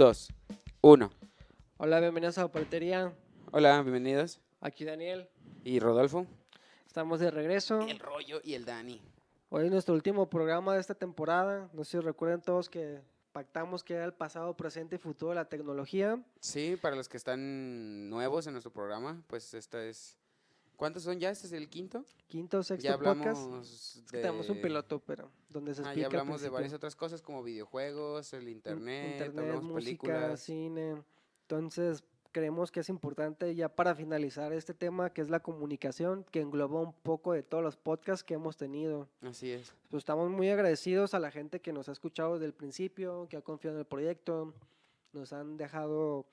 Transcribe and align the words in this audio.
3, 0.00 0.06
2, 0.06 0.32
1. 0.80 1.10
Hola, 1.76 2.00
bienvenidos 2.00 2.38
a 2.38 2.50
Papetería. 2.50 3.12
Hola, 3.50 3.82
bienvenidos. 3.82 4.40
Aquí 4.62 4.86
Daniel. 4.86 5.28
Y 5.62 5.78
Rodolfo. 5.78 6.26
Estamos 6.86 7.20
de 7.20 7.30
regreso. 7.30 7.82
El 7.82 7.98
rollo 7.98 8.40
y 8.42 8.54
el 8.54 8.64
Dani. 8.64 8.98
Hoy 9.50 9.66
es 9.66 9.70
nuestro 9.70 9.94
último 9.94 10.30
programa 10.30 10.72
de 10.72 10.80
esta 10.80 10.94
temporada. 10.94 11.68
No 11.74 11.84
sé 11.84 11.98
si 11.98 12.00
recuerden 12.00 12.40
todos 12.40 12.70
que 12.70 13.02
pactamos 13.32 13.84
que 13.84 13.92
era 13.92 14.06
el 14.06 14.14
pasado, 14.14 14.56
presente 14.56 14.96
y 14.96 14.98
futuro 14.98 15.32
de 15.32 15.34
la 15.34 15.50
tecnología. 15.50 16.18
Sí, 16.40 16.78
para 16.80 16.96
los 16.96 17.06
que 17.06 17.18
están 17.18 18.08
nuevos 18.08 18.46
en 18.46 18.54
nuestro 18.54 18.72
programa, 18.72 19.22
pues 19.26 19.52
esta 19.52 19.84
es... 19.84 20.16
¿Cuántos 20.80 21.02
son 21.02 21.20
ya? 21.20 21.28
¿Este 21.28 21.46
es 21.46 21.52
el 21.52 21.68
quinto? 21.68 22.06
Quinto, 22.26 22.62
sexto 22.62 22.82
ya 22.88 22.94
hablamos 22.94 23.38
podcast. 23.38 24.10
Tenemos 24.10 24.48
un 24.48 24.62
piloto, 24.62 24.98
pero 25.00 25.30
donde 25.50 25.74
se 25.74 25.82
Ah, 25.82 25.84
explica 25.84 26.08
ya 26.08 26.14
al 26.14 26.20
hablamos 26.20 26.40
de 26.40 26.48
varias 26.48 26.72
otras 26.72 26.96
cosas 26.96 27.20
como 27.20 27.42
videojuegos, 27.42 28.32
el 28.32 28.48
internet, 28.48 29.12
Internet, 29.12 29.38
hablamos 29.38 29.62
música, 29.64 30.00
películas. 30.00 30.40
cine. 30.40 31.02
Entonces, 31.42 32.02
creemos 32.32 32.70
que 32.70 32.80
es 32.80 32.88
importante 32.88 33.54
ya 33.54 33.68
para 33.68 33.94
finalizar 33.94 34.54
este 34.54 34.72
tema, 34.72 35.10
que 35.10 35.20
es 35.20 35.28
la 35.28 35.40
comunicación, 35.40 36.24
que 36.30 36.40
engloba 36.40 36.80
un 36.80 36.94
poco 36.94 37.34
de 37.34 37.42
todos 37.42 37.62
los 37.62 37.76
podcasts 37.76 38.24
que 38.24 38.32
hemos 38.32 38.56
tenido. 38.56 39.06
Así 39.20 39.50
es. 39.50 39.74
Pues 39.90 40.00
estamos 40.00 40.30
muy 40.30 40.48
agradecidos 40.48 41.12
a 41.12 41.18
la 41.18 41.30
gente 41.30 41.60
que 41.60 41.74
nos 41.74 41.90
ha 41.90 41.92
escuchado 41.92 42.32
desde 42.34 42.46
el 42.46 42.54
principio, 42.54 43.26
que 43.28 43.36
ha 43.36 43.42
confiado 43.42 43.76
en 43.76 43.80
el 43.80 43.86
proyecto, 43.86 44.54
nos 45.12 45.34
han 45.34 45.58
dejado 45.58 46.24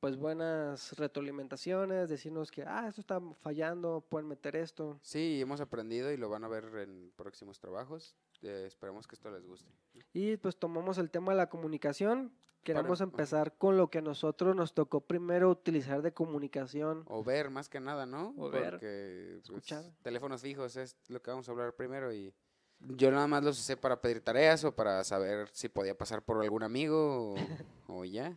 pues 0.00 0.16
buenas 0.16 0.96
retroalimentaciones, 0.98 2.08
decirnos 2.08 2.50
que, 2.50 2.62
ah, 2.62 2.86
esto 2.88 3.00
está 3.00 3.20
fallando, 3.40 4.04
pueden 4.08 4.28
meter 4.28 4.56
esto. 4.56 4.98
Sí, 5.02 5.40
hemos 5.40 5.60
aprendido 5.60 6.12
y 6.12 6.16
lo 6.16 6.28
van 6.28 6.44
a 6.44 6.48
ver 6.48 6.64
en 6.76 7.12
próximos 7.16 7.58
trabajos. 7.58 8.14
Eh, 8.42 8.64
esperemos 8.66 9.06
que 9.06 9.14
esto 9.14 9.30
les 9.30 9.46
guste. 9.46 9.70
Y 10.12 10.36
pues 10.36 10.56
tomamos 10.56 10.98
el 10.98 11.10
tema 11.10 11.32
de 11.32 11.38
la 11.38 11.48
comunicación. 11.48 12.32
Queremos 12.62 13.00
ajá. 13.00 13.10
empezar 13.10 13.56
con 13.56 13.76
lo 13.76 13.90
que 13.90 13.98
a 13.98 14.02
nosotros 14.02 14.54
nos 14.56 14.74
tocó 14.74 15.00
primero 15.00 15.48
utilizar 15.50 16.02
de 16.02 16.12
comunicación. 16.12 17.04
O 17.06 17.22
ver 17.22 17.48
más 17.48 17.68
que 17.68 17.78
nada, 17.78 18.06
¿no? 18.06 18.34
O 18.36 18.50
ver, 18.50 18.72
Porque 18.72 19.28
pues, 19.34 19.44
escuchar. 19.44 19.84
teléfonos 20.02 20.42
fijos 20.42 20.76
es 20.76 20.96
lo 21.08 21.22
que 21.22 21.30
vamos 21.30 21.48
a 21.48 21.52
hablar 21.52 21.74
primero 21.74 22.12
y 22.12 22.34
yo 22.80 23.10
nada 23.10 23.26
más 23.26 23.42
los 23.42 23.58
usé 23.58 23.76
para 23.76 24.00
pedir 24.00 24.20
tareas 24.20 24.64
o 24.64 24.74
para 24.74 25.02
saber 25.04 25.48
si 25.52 25.68
podía 25.68 25.96
pasar 25.96 26.22
por 26.22 26.42
algún 26.42 26.62
amigo 26.62 27.32
o, 27.32 27.36
o 27.86 28.04
ya. 28.04 28.36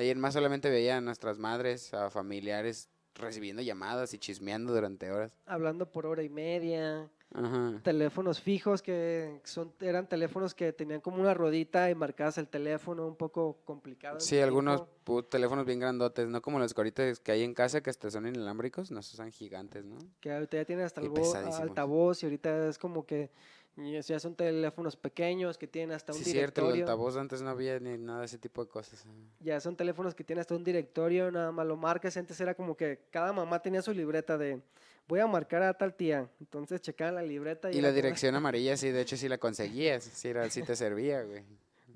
De 0.00 0.10
en 0.10 0.18
más 0.18 0.32
solamente 0.32 0.70
veía 0.70 0.96
a 0.96 1.00
nuestras 1.02 1.38
madres, 1.38 1.92
a 1.92 2.08
familiares 2.08 2.88
recibiendo 3.14 3.60
llamadas 3.60 4.14
y 4.14 4.18
chismeando 4.18 4.72
durante 4.72 5.10
horas. 5.10 5.30
Hablando 5.44 5.92
por 5.92 6.06
hora 6.06 6.22
y 6.22 6.30
media, 6.30 7.10
Ajá. 7.34 7.82
teléfonos 7.82 8.40
fijos 8.40 8.80
que 8.80 9.40
son, 9.44 9.74
eran 9.78 10.08
teléfonos 10.08 10.54
que 10.54 10.72
tenían 10.72 11.02
como 11.02 11.20
una 11.20 11.34
rodita 11.34 11.90
y 11.90 11.94
marcabas 11.94 12.38
el 12.38 12.48
teléfono, 12.48 13.06
un 13.06 13.16
poco 13.16 13.58
complicado. 13.66 14.20
Sí, 14.20 14.40
algunos 14.40 14.84
teléfonos 15.28 15.66
bien 15.66 15.80
grandotes, 15.80 16.26
no 16.28 16.40
como 16.40 16.58
los 16.58 16.72
que 16.72 16.80
ahorita 16.80 17.14
que 17.22 17.32
hay 17.32 17.42
en 17.42 17.52
casa 17.52 17.82
que 17.82 17.90
hasta 17.90 18.10
son 18.10 18.26
inalámbricos, 18.26 18.90
no 18.90 19.02
son 19.02 19.30
gigantes, 19.30 19.84
¿no? 19.84 19.98
Que 20.20 20.32
ahorita 20.32 20.56
ya 20.56 20.64
tienen 20.64 20.86
hasta 20.86 21.02
Y 21.02 21.08
altavoz 21.44 22.22
y 22.22 22.26
ahorita 22.26 22.68
es 22.68 22.78
como 22.78 23.04
que 23.04 23.30
ya 23.76 24.18
son 24.20 24.34
teléfonos 24.34 24.96
pequeños 24.96 25.56
que 25.56 25.66
tienen 25.66 25.94
hasta 25.94 26.12
un 26.12 26.18
Sí, 26.18 26.24
cierto, 26.32 26.60
el 26.62 26.66
directorio. 26.74 26.84
altavoz 26.84 27.16
antes 27.16 27.40
no 27.42 27.50
había 27.50 27.78
ni 27.80 27.96
nada 27.96 28.20
de 28.20 28.26
ese 28.26 28.38
tipo 28.38 28.62
de 28.64 28.70
cosas. 28.70 29.06
Ya 29.40 29.58
son 29.60 29.76
teléfonos 29.76 30.14
que 30.14 30.24
tienen 30.24 30.40
hasta 30.40 30.54
un 30.54 30.64
directorio, 30.64 31.30
nada 31.30 31.50
más 31.52 31.66
lo 31.66 31.76
marcas. 31.76 32.16
Antes 32.16 32.38
era 32.40 32.54
como 32.54 32.76
que 32.76 33.00
cada 33.10 33.32
mamá 33.32 33.60
tenía 33.62 33.80
su 33.80 33.92
libreta 33.92 34.36
de 34.36 34.60
voy 35.08 35.20
a 35.20 35.26
marcar 35.26 35.62
a 35.62 35.72
tal 35.74 35.94
tía. 35.94 36.28
Entonces 36.40 36.80
checaban 36.82 37.14
la 37.14 37.22
libreta 37.22 37.70
y, 37.70 37.76
Y 37.76 37.80
la 37.80 37.88
como- 37.88 37.94
dirección 37.96 38.34
amarilla, 38.36 38.76
sí, 38.76 38.90
de 38.90 39.00
hecho 39.00 39.16
sí 39.16 39.28
la 39.28 39.38
conseguías, 39.38 40.04
sí, 40.04 40.28
era, 40.28 40.48
sí 40.50 40.62
te 40.62 40.76
servía, 40.76 41.22
güey. 41.22 41.42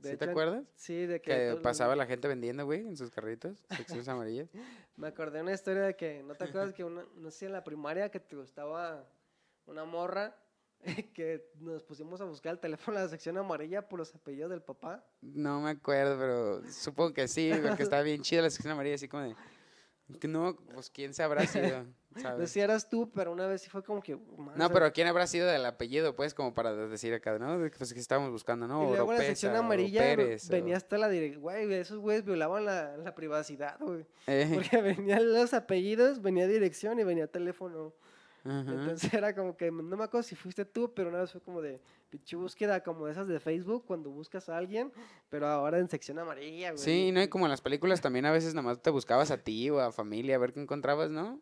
¿Sí 0.03 0.17
te 0.19 0.25
hecho, 0.25 0.31
acuerdas? 0.33 0.65
Sí, 0.77 1.07
de 1.07 1.21
que, 1.23 1.31
Que 1.55 1.59
pasaba 1.63 1.97
la 1.97 2.05
gente 2.07 2.29
vendiendo, 2.29 2.67
güey, 2.67 2.81
en 2.81 2.95
sus 2.97 3.11
carritos, 3.11 3.65
secciones 3.75 4.07
amarillas. 4.09 4.49
Me 4.97 5.09
acordé 5.09 5.39
de 5.39 5.43
una 5.45 5.53
historia 5.55 5.83
de 5.83 5.97
que, 5.97 6.23
¿no 6.23 6.35
te 6.35 6.45
acuerdas 6.45 6.75
que 6.75 6.85
una, 6.85 7.05
no 7.17 7.31
sé 7.31 7.39
si 7.41 7.45
en 7.47 7.53
la 7.53 7.65
primaria 7.65 8.11
que 8.11 8.21
te 8.21 8.37
gustaba 8.37 9.07
una 9.67 9.85
morra 9.87 10.37
que 11.15 11.51
nos 11.61 11.83
pusimos 11.83 12.21
a 12.21 12.25
buscar 12.25 12.53
el 12.53 12.59
teléfono 12.61 12.97
en 12.99 13.05
la 13.05 13.09
sección 13.11 13.37
amarilla 13.39 13.89
por 13.89 13.99
los 13.99 14.15
apellidos 14.15 14.51
del 14.51 14.63
papá? 14.63 15.05
No 15.23 15.61
me 15.61 15.71
acuerdo, 15.71 16.19
pero 16.19 16.63
supongo 16.71 17.13
que 17.15 17.29
sí, 17.29 17.51
porque 17.63 17.83
estaba 17.83 18.03
bien 18.03 18.23
chida 18.23 18.43
la 18.43 18.51
sección 18.51 18.73
amarilla, 18.73 18.97
así 18.97 19.09
como 19.09 19.23
de... 19.25 19.35
que 20.21 20.29
No, 20.29 20.57
pues 20.75 20.91
quién 20.91 21.15
sabrá 21.15 21.47
sido, 21.47 21.85
No 21.85 21.95
sé 22.17 22.21
¿sabes? 22.23 22.51
si 22.51 22.61
eras 22.61 22.89
tú, 22.89 23.11
pero 23.11 23.33
una 23.33 23.47
vez 23.47 23.63
sí 23.63 23.71
fue 23.71 23.83
como 23.83 24.03
que... 24.03 24.17
"Madre". 24.17 24.59
No, 24.59 24.71
pero 24.71 24.93
¿quién 24.93 25.07
habrá 25.09 25.27
sido 25.27 25.47
del 25.49 25.65
apellido? 25.67 26.15
Pues 26.15 26.35
como 26.35 26.53
para 26.55 26.75
decir 26.75 27.13
acá, 27.15 27.39
¿no? 27.39 27.59
De 27.59 27.71
Pues 27.71 27.93
que 27.95 28.01
estábamos 28.01 28.31
buscando, 28.31 28.67
¿no? 28.69 28.85
y 28.85 28.89
luego 28.97 29.13
en 29.13 29.19
la 29.19 29.25
sección 29.25 29.53
Oropesa, 29.53 29.63
o 29.63 29.65
amarilla 29.67 30.01
Pérez, 30.03 30.49
o- 30.49 30.53
venía 30.53 30.77
hasta 30.77 30.99
la 30.99 31.09
dirección. 31.09 31.43
Güey, 31.43 31.73
esos 31.75 31.99
güeyes 31.99 32.25
violaban 32.25 32.65
la, 32.67 32.97
la 32.99 33.15
privacidad, 33.15 33.79
güey. 33.81 34.07
Eh, 34.27 34.51
Porque 34.55 34.81
venían 34.83 35.33
los 35.33 35.55
apellidos, 35.55 36.21
venía 36.23 36.47
dirección 36.47 36.99
y 37.01 37.05
venía 37.05 37.27
teléfono. 37.27 37.95
Ajá. 38.45 38.71
Entonces 38.73 39.13
era 39.15 39.35
como 39.35 39.57
que, 39.57 39.71
no 39.71 39.97
me 39.97 40.05
acuerdo 40.05 40.23
si 40.23 40.35
fuiste 40.35 40.65
tú, 40.65 40.93
pero 40.95 41.09
una 41.09 41.21
vez 41.21 41.33
fue 41.33 41.41
como 41.41 41.61
de 41.61 41.81
pinche 42.11 42.37
búsqueda, 42.37 42.83
como 42.83 43.09
esas 43.09 43.27
de 43.27 43.41
Facebook, 43.41 43.85
cuando 43.87 44.11
buscas 44.11 44.49
a 44.49 44.57
alguien, 44.57 44.93
pero 45.29 45.47
ahora 45.49 45.79
en 45.79 45.89
sección 45.89 46.19
amarilla, 46.19 46.71
güey. 46.73 46.83
Sí, 46.83 47.11
no, 47.13 47.23
y 47.23 47.29
como 47.29 47.47
en 47.47 47.51
las 47.51 47.61
películas 47.61 48.01
también 48.01 48.27
a 48.27 48.33
veces 48.33 48.55
nada 48.55 48.69
más 48.69 48.83
te 48.83 48.91
buscabas 48.91 49.31
a 49.31 49.39
ti 49.39 49.71
o 49.71 49.81
a 49.81 49.93
familia 49.93 50.37
a 50.37 50.39
ver 50.39 50.53
qué 50.53 50.61
encontrabas, 50.61 51.11
¿no? 51.11 51.41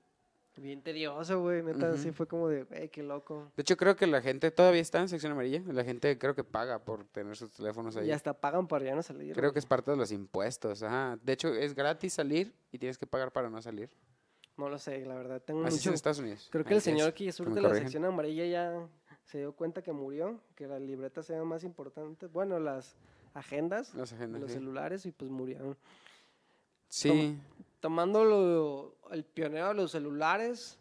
Bien 0.57 0.83
tedioso, 0.83 1.41
güey. 1.41 1.63
Neta, 1.63 1.97
sí 1.97 2.09
Ujú. 2.09 2.17
fue 2.17 2.27
como 2.27 2.49
de, 2.49 2.65
güey, 2.65 2.91
qué 2.91 3.03
loco. 3.03 3.51
De 3.57 3.63
hecho, 3.63 3.77
creo 3.77 3.97
que 3.97 4.07
la 4.07 4.21
gente 4.21 4.51
todavía 4.51 4.83
está 4.83 5.01
en 5.01 5.09
sección 5.09 5.33
amarilla. 5.33 5.63
La 5.67 5.83
gente 5.83 6.19
creo 6.19 6.35
que 6.35 6.45
paga 6.45 6.85
por 6.85 7.05
tener 7.07 7.35
sus 7.37 7.53
teléfonos 7.53 7.97
ahí. 7.97 8.09
Y 8.09 8.13
hasta 8.13 8.39
pagan 8.39 8.69
para 8.69 8.85
ya 8.85 8.95
no 8.95 9.03
salir. 9.03 9.35
Creo 9.35 9.55
que 9.55 9.59
es 9.59 9.67
parte 9.67 9.91
de 9.91 9.97
los 9.97 10.13
impuestos. 10.13 10.83
Ajá. 10.83 11.19
De 11.23 11.33
hecho, 11.33 11.55
es 11.55 11.75
gratis 11.75 12.13
salir 12.13 12.55
y 12.71 12.79
tienes 12.79 12.99
que 12.99 13.07
pagar 13.07 13.33
para 13.33 13.49
no 13.49 13.63
salir. 13.63 13.89
No 14.63 14.69
lo 14.69 14.79
sé, 14.79 15.05
la 15.05 15.15
verdad. 15.17 15.43
Tengo 15.43 15.65
Así 15.65 15.77
es 15.77 15.81
mucho. 15.83 15.89
en 15.91 15.95
Estados 15.95 16.19
Unidos. 16.21 16.49
Creo 16.53 16.65
que 16.65 16.71
Ahí 16.71 16.75
el 16.75 16.79
es. 16.79 16.85
señor 16.85 17.15
que 17.15 17.25
de 17.33 17.61
la 17.61 17.75
sección 17.75 18.05
amarilla 18.05 18.47
ya 18.47 18.89
se 19.25 19.39
dio 19.39 19.53
cuenta 19.53 19.83
que 19.83 19.93
murió, 19.93 20.39
que 20.55 20.69
las 20.69 20.81
libretas 20.81 21.29
eran 21.31 21.47
más 21.49 21.65
importantes. 21.65 22.31
Bueno, 22.33 22.61
las 22.61 22.95
agendas, 23.35 23.93
Las 23.95 24.13
agendas, 24.13 24.41
los 24.41 24.51
sí. 24.51 24.59
celulares, 24.59 25.05
y 25.07 25.11
pues 25.11 25.31
murieron. 25.33 25.77
Sí. 26.89 27.37
Tomando 27.81 28.25
lo- 28.25 28.95
el 29.11 29.25
pionero 29.25 29.69
de 29.69 29.75
los 29.75 29.91
celulares, 29.91 30.79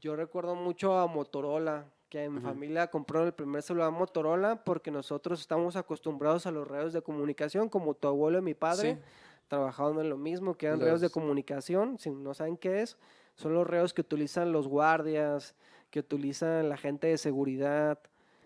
yo 0.00 0.14
recuerdo 0.14 0.54
mucho 0.54 0.96
a 0.98 1.06
Motorola, 1.08 1.86
que 2.08 2.24
en 2.24 2.40
familia 2.40 2.86
compró 2.86 3.24
el 3.24 3.32
primer 3.34 3.62
celular 3.62 3.90
Motorola 3.90 4.62
porque 4.64 4.90
nosotros 4.90 5.40
estamos 5.40 5.76
acostumbrados 5.76 6.46
a 6.46 6.50
los 6.52 6.66
radios 6.68 6.92
de 6.92 7.02
comunicación, 7.02 7.68
como 7.68 7.94
tu 7.94 8.06
abuelo 8.08 8.38
y 8.38 8.42
mi 8.42 8.54
padre, 8.54 8.94
Sí. 8.94 9.00
Trabajaban 9.48 9.98
en 9.98 10.10
lo 10.10 10.16
mismo, 10.16 10.54
que 10.56 10.66
eran 10.66 10.80
redes 10.80 11.00
de 11.00 11.06
Los- 11.06 11.12
comunicación, 11.12 11.98
si 11.98 12.10
no 12.10 12.34
saben 12.34 12.56
qué 12.56 12.82
es, 12.82 12.96
son 13.34 13.54
los 13.54 13.66
reos 13.66 13.94
que 13.94 14.02
utilizan 14.02 14.52
los 14.52 14.68
guardias, 14.68 15.54
que 15.90 16.00
utilizan 16.00 16.68
la 16.68 16.76
gente 16.76 17.06
de 17.08 17.18
seguridad, 17.18 17.98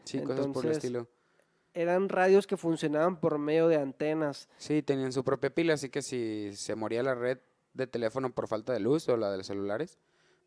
Sí, 0.05 0.21
cosas 0.23 0.47
por 0.49 0.65
el 0.67 0.73
estilo. 0.73 1.09
eran 1.75 2.09
radios 2.09 2.47
que 2.47 2.57
funcionaban 2.57 3.17
por 3.21 3.39
medio 3.39 3.69
de 3.69 3.77
antenas. 3.77 4.49
Sí, 4.59 4.83
tenían 4.83 5.13
su 5.13 5.25
propia 5.25 5.51
pila, 5.51 5.75
así 5.75 5.89
que 5.89 6.03
si 6.03 6.51
se 6.55 6.75
moría 6.77 7.03
la 7.03 7.15
red 7.15 7.39
de 7.75 7.87
teléfono 7.87 8.31
por 8.33 8.47
falta 8.49 8.73
de 8.73 8.81
luz 8.81 9.09
o 9.09 9.17
la 9.17 9.31
de 9.31 9.39
los 9.39 9.47
celulares, 9.47 9.99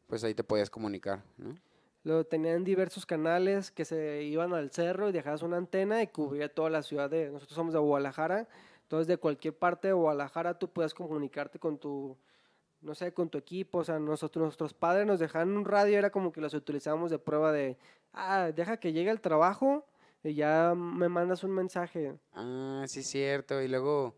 pues 0.08 0.24
ahí 0.24 0.34
te 0.36 0.44
podías 0.44 0.69
comunicar, 0.69 1.24
¿no? 1.38 1.56
Lo 2.04 2.24
tenían 2.24 2.63
diversos 2.63 3.04
canales 3.08 3.72
que 3.72 3.84
se 3.84 4.22
iban 4.22 4.54
al 4.54 4.69
cerro 4.69 5.10
y 5.10 5.12
dejabas 5.12 5.42
una 5.42 5.58
antena 5.58 6.04
y 6.04 6.08
cubría 6.08 6.48
toda 6.54 6.69
la 6.69 6.84
ciudad 6.84 7.10
de. 7.10 7.31
Nosotros 7.31 7.56
somos 7.56 7.74
de 7.74 7.80
Guadalajara, 7.80 8.48
entonces 8.86 9.08
de 9.08 9.18
cualquier 9.18 9.58
parte 9.58 9.88
de 9.88 9.94
Guadalajara 9.94 10.60
tú 10.60 10.72
puedes 10.72 10.94
comunicarte 10.94 11.58
con 11.58 11.80
tu, 11.80 12.16
no 12.82 12.94
sé, 12.94 13.14
con 13.14 13.30
tu 13.30 13.40
equipo. 13.40 13.80
O 13.80 13.84
sea, 13.84 13.98
nosotros, 13.98 14.44
nuestros 14.44 14.76
padres 14.76 15.08
nos 15.08 15.20
dejaban 15.20 15.58
un 15.58 15.66
radio, 15.66 15.98
era 15.98 16.12
como 16.12 16.32
que 16.32 16.40
los 16.40 16.54
utilizábamos 16.54 17.10
de 17.10 17.18
prueba 17.18 17.52
de, 17.52 17.78
ah, 18.14 18.52
deja 18.56 18.78
que 18.78 18.94
llegue 18.94 19.10
el 19.10 19.22
trabajo 19.22 19.88
y 20.24 20.36
ya 20.36 20.76
me 20.76 21.10
mandas 21.10 21.44
un 21.44 21.52
mensaje. 21.52 22.16
Ah, 22.34 22.84
sí, 22.88 23.02
cierto. 23.02 23.60
Y 23.60 23.68
luego, 23.68 24.16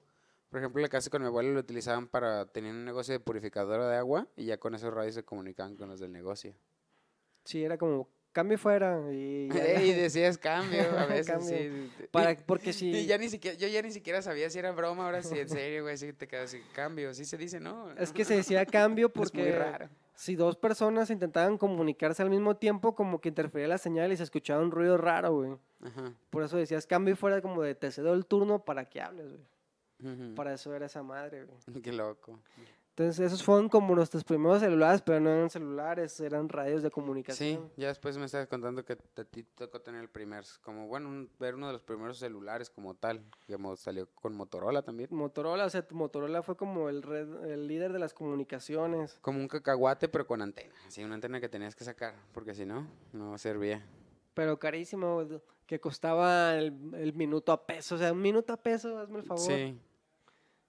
por 0.50 0.60
ejemplo, 0.60 0.81
la 0.81 0.90
casa 0.90 1.10
con 1.10 1.22
mi 1.22 1.28
abuelo 1.28 1.54
lo 1.54 1.62
utilizaban 1.62 2.10
para 2.10 2.46
tener 2.48 2.74
un 2.74 2.84
negocio 2.84 3.14
de 3.14 3.22
purificadora 3.22 3.88
de 3.88 3.96
agua 3.96 4.28
y 4.36 4.46
ya 4.48 4.58
con 4.58 4.75
esos 4.75 4.94
radios 4.94 5.16
se 5.16 5.24
comunicaban 5.24 5.78
con 5.78 5.88
los 5.88 6.02
del 6.02 6.12
negocio. 6.12 6.54
Sí, 7.46 7.64
era 7.64 7.78
como, 7.78 8.10
cambio 8.38 8.60
fuera. 8.60 9.01
Y 9.12 9.50
y 9.50 9.94
decías 9.94 10.38
cambio 10.38 10.81
a 10.95 11.06
veces, 11.07 11.25
Cambio. 11.25 11.48
sí. 11.50 11.89
para, 12.12 12.38
porque 12.38 12.69
y 12.69 12.74
si... 12.74 13.06
ya 13.07 13.18
ni 13.18 13.30
siquiera, 13.30 13.57
yo 13.57 13.68
ya 13.68 13.81
ni 13.81 13.89
siquiera 13.92 14.22
sabía 14.22 14.48
si 14.51 14.60
era 14.60 14.72
broma, 14.74 15.06
ahora 15.06 15.24
sí, 15.24 15.39
en 15.39 15.50
serio, 15.50 15.81
güey, 15.81 15.98
sí 15.98 16.13
te 16.13 16.28
quedas 16.28 16.54
así, 16.54 16.62
cambio, 16.74 17.16
sí 17.16 17.25
se 17.25 17.36
dice, 17.36 17.60
¿no? 17.60 17.92
Es 17.94 18.13
que 18.13 18.25
se 18.25 18.36
decía 18.36 18.63
cambio 18.68 19.07
Es 19.12 19.16
muy 19.16 19.24
porque 19.25 19.51
raro. 19.57 19.89
si 20.13 20.36
dos 20.36 20.56
personas 20.56 21.10
intentaban 21.10 21.57
comunicarse 21.57 22.22
al 22.22 22.30
mismo 22.30 22.56
tiempo, 22.57 22.94
como 22.94 23.19
que 23.22 23.30
interfería 23.30 23.68
la 23.68 23.80
señal 23.80 24.12
y 24.12 24.18
se 24.18 24.24
escuchaba 24.24 24.62
un 24.62 24.69
ruido 24.69 24.98
raro, 24.98 25.33
güey. 25.33 25.57
Ajá. 25.81 26.13
Por 26.30 26.44
eso 26.44 26.57
decías 26.57 26.86
cambio 26.86 27.16
y 27.16 27.18
fuera 27.18 27.42
como 27.42 27.63
de 27.63 27.74
te 27.74 27.90
cedo 27.92 28.13
el 28.13 28.28
turno 28.28 28.63
para 28.66 28.86
que 28.86 29.01
hables, 29.01 29.31
güey. 29.33 30.36
Para 30.36 30.54
eso 30.54 30.75
era 30.75 30.86
esa 30.86 31.01
madre, 31.01 31.45
güey. 31.45 31.57
Qué 31.81 31.92
loco. 31.92 32.40
Entonces, 33.00 33.28
esos 33.28 33.44
fueron 33.44 33.70
como 33.70 33.94
nuestros 33.94 34.24
primeros 34.24 34.60
celulares, 34.60 35.04
pero 35.04 35.20
no 35.20 35.30
eran 35.30 35.52
celulares, 35.52 36.20
eran 36.20 36.50
radios 36.50 36.82
de 36.82 36.88
Sí, 36.90 36.92
comunicación. 36.92 37.72
ya 37.78 37.90
después 37.90 38.18
me 38.18 38.26
estabas 38.26 38.48
contando 38.48 38.84
que 38.84 38.94
a 38.94 39.24
ti 39.24 39.44
tocó 39.44 39.80
tener 39.82 40.02
el 40.02 40.10
primer, 40.10 40.44
como 40.64 40.88
bueno, 40.88 41.08
un- 41.10 41.30
ver 41.40 41.54
uno 41.54 41.68
de 41.68 41.74
los 41.74 41.84
primeros 41.84 42.18
celulares 42.18 42.72
como 42.72 42.96
tal, 42.96 43.24
digamos, 43.48 43.82
salió 43.82 44.10
con 44.16 44.36
Motorola 44.36 44.82
también. 44.82 45.10
Motorola, 45.12 45.66
o 45.66 45.70
sea, 45.70 45.86
Motorola 45.92 46.42
fue 46.42 46.58
como 46.58 46.90
el, 46.90 47.04
red- 47.04 47.46
el 47.52 47.68
líder 47.68 47.94
de 47.94 48.00
las 48.00 48.16
comunicaciones. 48.16 49.20
Como 49.22 49.38
un 49.40 49.48
cacahuate, 49.48 50.08
pero 50.10 50.26
con 50.26 50.42
antena. 50.42 50.74
Así, 50.88 51.04
una 51.04 51.14
antena 51.14 51.40
que 51.40 51.50
tenías 51.50 51.76
que 51.76 51.84
sacar, 51.84 52.16
porque 52.34 52.56
si 52.56 52.66
no, 52.66 52.88
no 53.14 53.38
servía. 53.38 53.86
Pero 54.34 54.58
carísimo, 54.58 55.24
que 55.68 55.80
costaba 55.80 56.56
el, 56.56 56.74
el 56.96 57.14
minuto 57.14 57.52
a 57.52 57.64
peso. 57.68 57.94
O 57.94 57.98
sea, 58.00 58.12
un 58.12 58.22
minuto 58.24 58.54
a 58.54 58.58
peso, 58.58 58.98
hazme 58.98 59.20
el 59.20 59.24
favor. 59.24 59.44
Sí, 59.46 59.80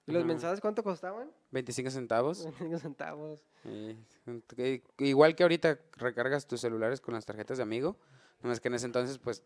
¿Y 0.09 0.13
los 0.13 0.21
Ajá. 0.23 0.27
mensajes 0.29 0.61
cuánto 0.61 0.83
costaban? 0.83 1.31
25 1.51 1.91
centavos. 1.91 2.45
25 2.45 2.79
centavos. 2.79 3.41
Que- 4.57 4.83
igual 4.99 5.37
que 5.37 5.43
ahorita 5.43 5.79
recargas 5.97 6.47
tus 6.47 6.61
celulares 6.63 7.01
con 7.01 7.15
las 7.15 7.27
tarjetas 7.27 7.59
de 7.59 7.63
amigo, 7.63 7.97
nomás 8.43 8.59
que 8.61 8.69
en 8.69 8.75
ese 8.75 8.87
entonces, 8.87 9.19
pues, 9.19 9.43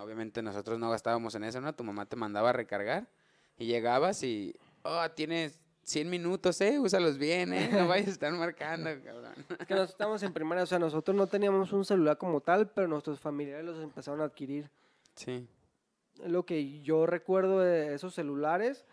obviamente 0.00 0.40
nosotros 0.42 0.78
no 0.78 0.90
gastábamos 0.90 1.34
en 1.34 1.44
eso, 1.44 1.60
¿no? 1.60 1.74
Tu 1.74 1.82
mamá 1.84 2.06
te 2.06 2.16
mandaba 2.16 2.50
a 2.50 2.52
recargar 2.52 3.08
y 3.56 3.66
llegabas 3.66 4.22
y, 4.22 4.54
oh, 4.82 5.04
tienes 5.16 5.58
100 5.82 6.08
minutos, 6.10 6.60
¿eh? 6.60 6.78
Úsalos 6.78 7.18
bien, 7.18 7.52
¿eh? 7.52 7.68
No 7.72 7.88
vayas 7.88 8.08
a 8.08 8.10
estar 8.12 8.32
marcando, 8.32 8.90
cabrón. 9.04 9.32
Es 9.58 9.66
que 9.66 9.74
nosotros 9.74 9.90
estábamos 9.90 10.22
en 10.22 10.32
primaria, 10.32 10.62
o 10.62 10.66
sea, 10.66 10.78
nosotros 10.78 11.16
no 11.16 11.26
teníamos 11.26 11.72
un 11.72 11.84
celular 11.84 12.18
como 12.18 12.40
tal, 12.40 12.70
pero 12.70 12.86
nuestros 12.86 13.18
familiares 13.18 13.64
los 13.64 13.78
empezaron 13.82 14.20
a 14.20 14.24
adquirir. 14.24 14.70
Sí, 15.16 15.48
Lo 16.24 16.44
que 16.46 16.80
yo 16.82 17.06
recuerdo 17.06 17.58
de 17.60 17.94
esos 17.94 18.14
celulares, 18.14 18.84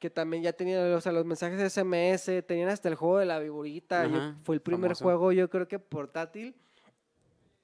que 0.00 0.10
también 0.10 0.42
ya 0.42 0.52
tenían, 0.52 0.92
o 0.94 1.00
sea, 1.00 1.12
los 1.12 1.24
mensajes 1.26 1.60
SMS, 1.72 2.42
tenían 2.42 2.70
hasta 2.70 2.88
el 2.88 2.94
juego 2.96 3.18
de 3.18 3.26
la 3.26 3.38
viborita. 3.38 4.06
yo- 4.06 4.34
fue 4.42 4.56
el 4.56 4.62
primer 4.62 4.88
famoso. 4.90 5.04
juego, 5.04 5.30
yo 5.32 5.48
creo 5.50 5.68
que 5.68 5.78
portátil, 5.78 6.56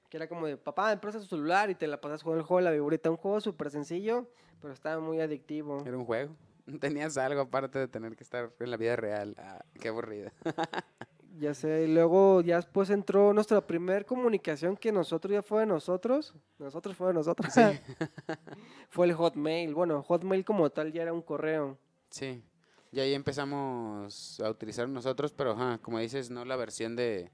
que 0.09 0.17
era 0.17 0.29
como 0.29 0.47
de, 0.47 0.55
papá, 0.55 0.93
empieza 0.93 1.19
tu 1.19 1.25
celular 1.25 1.69
y 1.69 1.75
te 1.75 1.87
la 1.87 1.99
pasas 1.99 2.21
jugando 2.23 2.41
el 2.41 2.47
juego 2.47 2.59
de 2.59 2.63
la 2.65 2.71
viborita. 2.71 3.09
Un 3.09 3.17
juego 3.17 3.41
súper 3.41 3.71
sencillo, 3.71 4.29
pero 4.61 4.71
estaba 4.73 5.01
muy 5.01 5.19
adictivo. 5.19 5.83
era 5.85 5.97
un 5.97 6.05
juego. 6.05 6.35
Tenías 6.79 7.17
algo 7.17 7.41
aparte 7.41 7.79
de 7.79 7.87
tener 7.87 8.15
que 8.15 8.23
estar 8.23 8.51
en 8.59 8.71
la 8.71 8.77
vida 8.77 8.95
real. 8.95 9.35
Ah, 9.37 9.65
qué 9.81 9.89
aburrido. 9.89 10.31
Ya 11.39 11.53
sé, 11.53 11.83
y 11.83 11.93
luego 11.93 12.41
ya 12.41 12.55
después 12.55 12.89
entró 12.89 13.31
nuestra 13.31 13.61
primer 13.61 14.07
comunicación 14.07 14.75
que 14.75 14.91
nosotros 14.91 15.31
ya 15.31 15.43
fue 15.43 15.59
de 15.59 15.65
nosotros. 15.67 16.33
Nosotros 16.57 16.95
fue 16.95 17.09
de 17.09 17.13
nosotros. 17.13 17.53
fue 18.89 19.05
el 19.05 19.13
Hotmail. 19.13 19.75
Bueno, 19.75 20.01
Hotmail 20.01 20.43
como 20.43 20.71
tal 20.71 20.91
ya 20.91 21.03
era 21.03 21.13
un 21.13 21.21
correo. 21.21 21.77
Sí, 22.17 22.43
y 22.91 22.99
ahí 22.99 23.13
empezamos 23.13 24.39
a 24.39 24.49
utilizar 24.49 24.89
nosotros, 24.89 25.33
pero 25.33 25.51
ajá, 25.51 25.77
como 25.79 25.99
dices, 25.99 26.29
no 26.29 26.45
la 26.45 26.55
versión 26.55 26.95
de, 26.95 27.31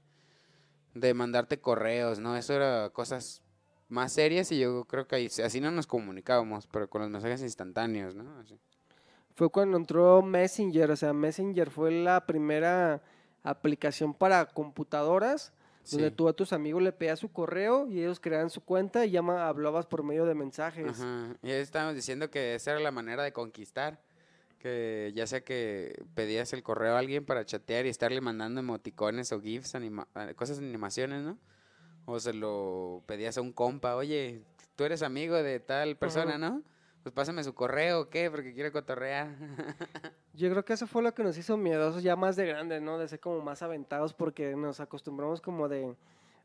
de 0.94 1.14
mandarte 1.14 1.60
correos, 1.60 2.18
¿no? 2.18 2.36
Eso 2.36 2.52
era 2.54 2.90
cosas 2.90 3.42
más 3.88 4.12
serias 4.12 4.50
y 4.52 4.58
yo 4.58 4.84
creo 4.84 5.06
que 5.06 5.16
ahí, 5.16 5.26
así 5.26 5.60
no 5.60 5.70
nos 5.70 5.86
comunicábamos, 5.86 6.66
pero 6.66 6.88
con 6.90 7.02
los 7.02 7.10
mensajes 7.10 7.42
instantáneos, 7.42 8.14
¿no? 8.14 8.38
Así. 8.38 8.58
Fue 9.34 9.48
cuando 9.50 9.76
entró 9.76 10.22
Messenger. 10.22 10.90
O 10.90 10.96
sea, 10.96 11.12
Messenger 11.12 11.70
fue 11.70 11.90
la 11.90 12.24
primera 12.26 13.02
aplicación 13.42 14.14
para 14.14 14.46
computadoras. 14.46 15.52
Donde 15.90 16.10
tú 16.10 16.28
a 16.28 16.32
tus 16.32 16.54
amigos 16.54 16.82
le 16.82 16.92
pedías 16.92 17.18
su 17.18 17.30
correo 17.30 17.86
y 17.86 18.00
ellos 18.00 18.18
creaban 18.18 18.48
su 18.48 18.62
cuenta 18.62 19.04
y 19.04 19.10
llama, 19.10 19.46
hablabas 19.46 19.84
por 19.84 20.02
medio 20.02 20.24
de 20.24 20.34
mensajes. 20.34 20.98
Ajá. 20.98 21.36
Y 21.42 21.50
ahí 21.50 21.60
estábamos 21.60 21.94
diciendo 21.94 22.30
que 22.30 22.54
esa 22.54 22.70
era 22.70 22.80
la 22.80 22.90
manera 22.90 23.22
de 23.22 23.34
conquistar, 23.34 24.00
que 24.64 25.12
ya 25.14 25.26
sea 25.26 25.42
que 25.42 26.02
pedías 26.14 26.54
el 26.54 26.62
correo 26.62 26.94
a 26.96 26.98
alguien 26.98 27.26
para 27.26 27.44
chatear 27.44 27.84
y 27.84 27.90
estarle 27.90 28.22
mandando 28.22 28.60
emoticones 28.60 29.30
o 29.30 29.38
GIFs, 29.42 29.74
anima- 29.74 30.08
ah, 30.14 30.32
cosas 30.34 30.58
de 30.58 30.66
animaciones, 30.66 31.22
¿no? 31.22 31.36
O 32.06 32.18
se 32.18 32.32
lo 32.32 33.02
pedías 33.04 33.36
a 33.36 33.42
un 33.42 33.52
compa, 33.52 33.94
oye, 33.94 34.40
tú 34.74 34.84
eres 34.84 35.02
amigo 35.02 35.34
de 35.34 35.60
tal 35.60 35.96
persona, 35.98 36.30
Ajá. 36.30 36.38
¿no? 36.38 36.62
Pues 37.02 37.12
pásame 37.14 37.44
su 37.44 37.52
correo, 37.54 38.00
¿o 38.00 38.08
qué? 38.08 38.30
Porque 38.30 38.54
quiero 38.54 38.72
cotorrear. 38.72 39.28
Yo 40.32 40.48
creo 40.50 40.64
que 40.64 40.72
eso 40.72 40.86
fue 40.86 41.02
lo 41.02 41.12
que 41.14 41.22
nos 41.22 41.36
hizo 41.36 41.58
miedosos 41.58 42.02
ya 42.02 42.16
más 42.16 42.34
de 42.34 42.46
grandes, 42.46 42.80
¿no? 42.80 42.96
De 42.98 43.06
ser 43.06 43.20
como 43.20 43.42
más 43.42 43.60
aventados 43.60 44.14
porque 44.14 44.56
nos 44.56 44.80
acostumbramos 44.80 45.42
como 45.42 45.68
de, 45.68 45.94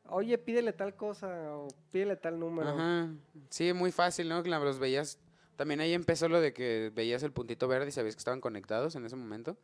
oye, 0.09 0.37
pídele 0.37 0.73
tal 0.73 0.93
cosa 0.93 1.29
o 1.55 1.69
pídele 1.93 2.17
tal 2.17 2.37
número. 2.37 2.71
Ajá. 2.71 3.07
Sí, 3.49 3.71
muy 3.71 3.93
fácil, 3.93 4.27
¿no? 4.27 4.41
Los 4.41 4.77
veías. 4.77 5.17
También 5.59 5.81
ahí 5.81 5.93
empezó 5.93 6.29
lo 6.29 6.39
de 6.39 6.53
que 6.53 6.89
veías 6.95 7.21
el 7.21 7.33
puntito 7.33 7.67
verde 7.67 7.89
y 7.89 7.91
sabías 7.91 8.15
que 8.15 8.19
estaban 8.19 8.39
conectados 8.39 8.95
en 8.95 9.03
ese 9.03 9.17
momento. 9.17 9.57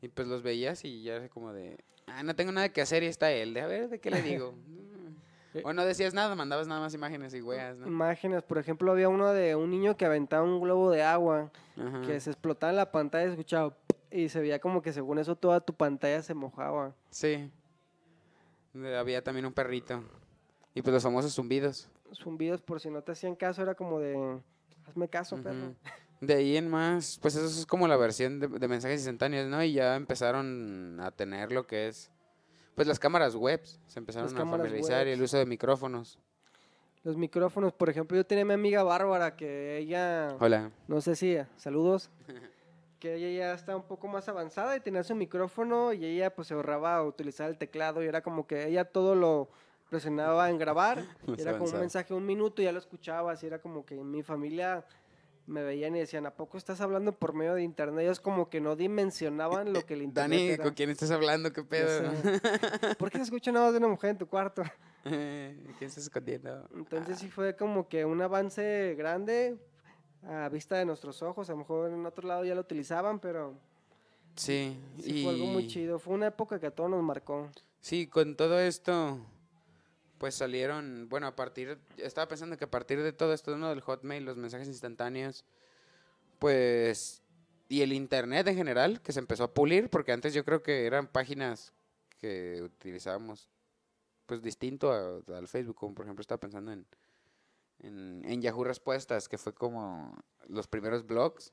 Y 0.00 0.06
pues 0.06 0.28
los 0.28 0.44
veías 0.44 0.84
y 0.84 1.02
ya 1.02 1.16
era 1.16 1.28
como 1.28 1.52
de, 1.52 1.82
ah, 2.06 2.22
no 2.22 2.36
tengo 2.36 2.52
nada 2.52 2.68
que 2.68 2.80
hacer 2.80 3.02
y 3.02 3.06
está 3.06 3.32
él. 3.32 3.52
De 3.52 3.60
a 3.60 3.66
ver, 3.66 3.88
¿de 3.88 3.98
qué 3.98 4.08
le 4.12 4.22
digo? 4.22 4.54
Eh. 5.52 5.62
o 5.64 5.72
no 5.72 5.84
decías 5.84 6.14
nada, 6.14 6.32
mandabas 6.36 6.68
nada 6.68 6.80
más 6.80 6.94
imágenes 6.94 7.34
y 7.34 7.42
weas, 7.42 7.76
¿no? 7.76 7.88
Imágenes, 7.88 8.44
por 8.44 8.58
ejemplo, 8.58 8.92
había 8.92 9.08
uno 9.08 9.32
de 9.32 9.56
un 9.56 9.68
niño 9.68 9.96
que 9.96 10.04
aventaba 10.04 10.44
un 10.44 10.60
globo 10.60 10.92
de 10.92 11.02
agua 11.02 11.50
Ajá. 11.76 12.02
que 12.02 12.20
se 12.20 12.30
explotaba 12.30 12.70
en 12.70 12.76
la 12.76 12.92
pantalla 12.92 13.26
y 13.26 13.30
escuchaba 13.30 13.76
y 14.12 14.28
se 14.28 14.40
veía 14.40 14.60
como 14.60 14.80
que 14.80 14.92
según 14.92 15.18
eso 15.18 15.34
toda 15.34 15.58
tu 15.58 15.74
pantalla 15.74 16.22
se 16.22 16.34
mojaba. 16.34 16.94
Sí. 17.10 17.50
Había 18.96 19.24
también 19.24 19.44
un 19.44 19.52
perrito. 19.52 20.04
Y 20.72 20.82
pues 20.82 20.94
los 20.94 21.02
famosos 21.02 21.34
zumbidos. 21.34 21.90
Zumbidos 22.14 22.62
por 22.62 22.80
si 22.80 22.90
no 22.90 23.02
te 23.02 23.10
hacían 23.10 23.34
caso 23.34 23.60
era 23.60 23.74
como 23.74 23.98
de, 23.98 24.40
hazme 24.86 25.08
caso, 25.08 25.36
perro. 25.36 25.56
Ujú. 25.56 25.74
De 26.20 26.34
ahí 26.34 26.56
en 26.56 26.68
más, 26.68 27.18
pues 27.20 27.36
eso 27.36 27.46
es 27.46 27.66
como 27.66 27.86
la 27.86 27.96
versión 27.96 28.40
de, 28.40 28.48
de 28.48 28.68
mensajes 28.68 29.00
instantáneos, 29.00 29.48
¿no? 29.48 29.62
Y 29.62 29.74
ya 29.74 29.96
empezaron 29.96 30.98
a 31.00 31.10
tener 31.10 31.52
lo 31.52 31.66
que 31.66 31.88
es, 31.88 32.10
pues 32.74 32.88
las 32.88 32.98
cámaras 32.98 33.34
web, 33.34 33.62
se 33.86 33.98
empezaron 33.98 34.32
Las 34.32 34.40
a 34.40 34.46
familiarizar 34.46 35.06
y 35.06 35.10
el 35.10 35.22
uso 35.22 35.36
de 35.36 35.46
micrófonos. 35.46 36.18
Los 37.04 37.16
micrófonos, 37.16 37.72
por 37.72 37.88
ejemplo, 37.88 38.16
yo 38.16 38.24
tenía 38.24 38.42
a 38.42 38.46
mi 38.46 38.54
amiga 38.54 38.82
Bárbara 38.82 39.36
que 39.36 39.78
ella, 39.78 40.34
Hola. 40.40 40.72
no 40.88 41.00
sé 41.00 41.14
si, 41.14 41.36
saludos, 41.56 42.10
que 42.98 43.14
ella 43.14 43.38
ya 43.38 43.54
está 43.54 43.76
un 43.76 43.84
poco 43.84 44.08
más 44.08 44.28
avanzada 44.28 44.74
y 44.76 44.80
tenía 44.80 45.04
su 45.04 45.14
micrófono 45.14 45.92
y 45.92 46.04
ella 46.04 46.34
pues 46.34 46.48
se 46.48 46.54
ahorraba 46.54 47.02
utilizar 47.04 47.48
el 47.50 47.58
teclado 47.58 48.02
y 48.02 48.06
era 48.06 48.22
como 48.22 48.46
que 48.46 48.66
ella 48.66 48.86
todo 48.86 49.14
lo 49.14 49.50
presionaba 49.90 50.50
en 50.50 50.58
grabar, 50.58 51.04
y 51.26 51.30
Más 51.32 51.40
era 51.40 51.58
como 51.58 51.70
un 51.70 51.78
mensaje 51.80 52.12
un 52.14 52.26
minuto 52.26 52.60
y 52.62 52.64
ya 52.66 52.72
lo 52.72 52.78
escuchaba, 52.78 53.32
así 53.32 53.46
era 53.46 53.58
como 53.60 53.84
que 53.86 53.94
mi 53.96 54.22
familia 54.22 54.84
me 55.46 55.62
veían 55.62 55.94
y 55.94 56.00
decían, 56.00 56.26
¿a 56.26 56.32
poco 56.34 56.58
estás 56.58 56.80
hablando 56.80 57.12
por 57.12 57.32
medio 57.32 57.54
de 57.54 57.62
internet? 57.62 58.02
Ellos 58.04 58.18
como 58.18 58.50
que 58.50 58.60
no 58.60 58.74
dimensionaban 58.74 59.72
lo 59.72 59.86
que 59.86 59.94
el 59.94 60.02
internet 60.08 60.38
Dani, 60.38 60.48
era. 60.50 60.64
¿con 60.64 60.74
quién 60.74 60.90
estás 60.90 61.10
hablando? 61.12 61.52
¿Qué 61.52 61.62
pedo? 61.62 62.10
¿Por 62.98 63.10
qué 63.10 63.18
se 63.18 63.24
escucha 63.24 63.52
nada 63.52 63.70
de 63.70 63.78
una 63.78 63.86
mujer 63.88 64.10
en 64.10 64.18
tu 64.18 64.26
cuarto? 64.26 64.64
¿Quién 65.04 65.56
estás 65.80 65.98
escondiendo? 65.98 66.68
Entonces 66.74 67.18
sí 67.20 67.28
fue 67.28 67.54
como 67.54 67.88
que 67.88 68.04
un 68.04 68.20
avance 68.22 68.96
grande 68.98 69.56
a 70.28 70.48
vista 70.48 70.76
de 70.78 70.84
nuestros 70.84 71.22
ojos. 71.22 71.48
A 71.48 71.52
lo 71.52 71.58
mejor 71.58 71.92
en 71.92 72.04
otro 72.04 72.26
lado 72.26 72.44
ya 72.44 72.56
lo 72.56 72.62
utilizaban, 72.62 73.20
pero 73.20 73.54
Sí, 74.34 74.76
sí 75.00 75.20
y 75.20 75.22
fue 75.22 75.32
algo 75.34 75.46
muy 75.46 75.68
chido. 75.68 76.00
Fue 76.00 76.12
una 76.12 76.26
época 76.26 76.58
que 76.58 76.66
a 76.66 76.70
todos 76.72 76.90
nos 76.90 77.04
marcó. 77.04 77.48
sí, 77.80 78.08
con 78.08 78.34
todo 78.34 78.58
esto, 78.58 79.20
pues 80.18 80.34
salieron, 80.34 81.08
bueno, 81.08 81.26
a 81.26 81.36
partir, 81.36 81.78
estaba 81.98 82.28
pensando 82.28 82.56
que 82.56 82.64
a 82.64 82.70
partir 82.70 83.02
de 83.02 83.12
todo 83.12 83.32
esto, 83.32 83.56
¿no? 83.56 83.68
Del 83.68 83.80
Hotmail, 83.80 84.24
los 84.24 84.36
mensajes 84.36 84.68
instantáneos, 84.68 85.44
pues, 86.38 87.22
y 87.68 87.82
el 87.82 87.92
Internet 87.92 88.46
en 88.48 88.56
general, 88.56 89.00
que 89.02 89.12
se 89.12 89.18
empezó 89.20 89.44
a 89.44 89.54
pulir, 89.54 89.90
porque 89.90 90.12
antes 90.12 90.34
yo 90.34 90.44
creo 90.44 90.62
que 90.62 90.86
eran 90.86 91.06
páginas 91.08 91.72
que 92.18 92.60
utilizábamos, 92.62 93.48
pues, 94.26 94.42
distinto 94.42 94.92
a- 94.92 95.20
al 95.36 95.48
Facebook, 95.48 95.76
como 95.76 95.94
por 95.94 96.04
ejemplo 96.06 96.20
estaba 96.22 96.40
pensando 96.40 96.72
en, 96.72 96.86
en, 97.80 98.22
en 98.24 98.42
Yahoo 98.42 98.64
Respuestas, 98.64 99.28
que 99.28 99.38
fue 99.38 99.52
como 99.54 100.16
los 100.48 100.66
primeros 100.66 101.06
blogs. 101.06 101.52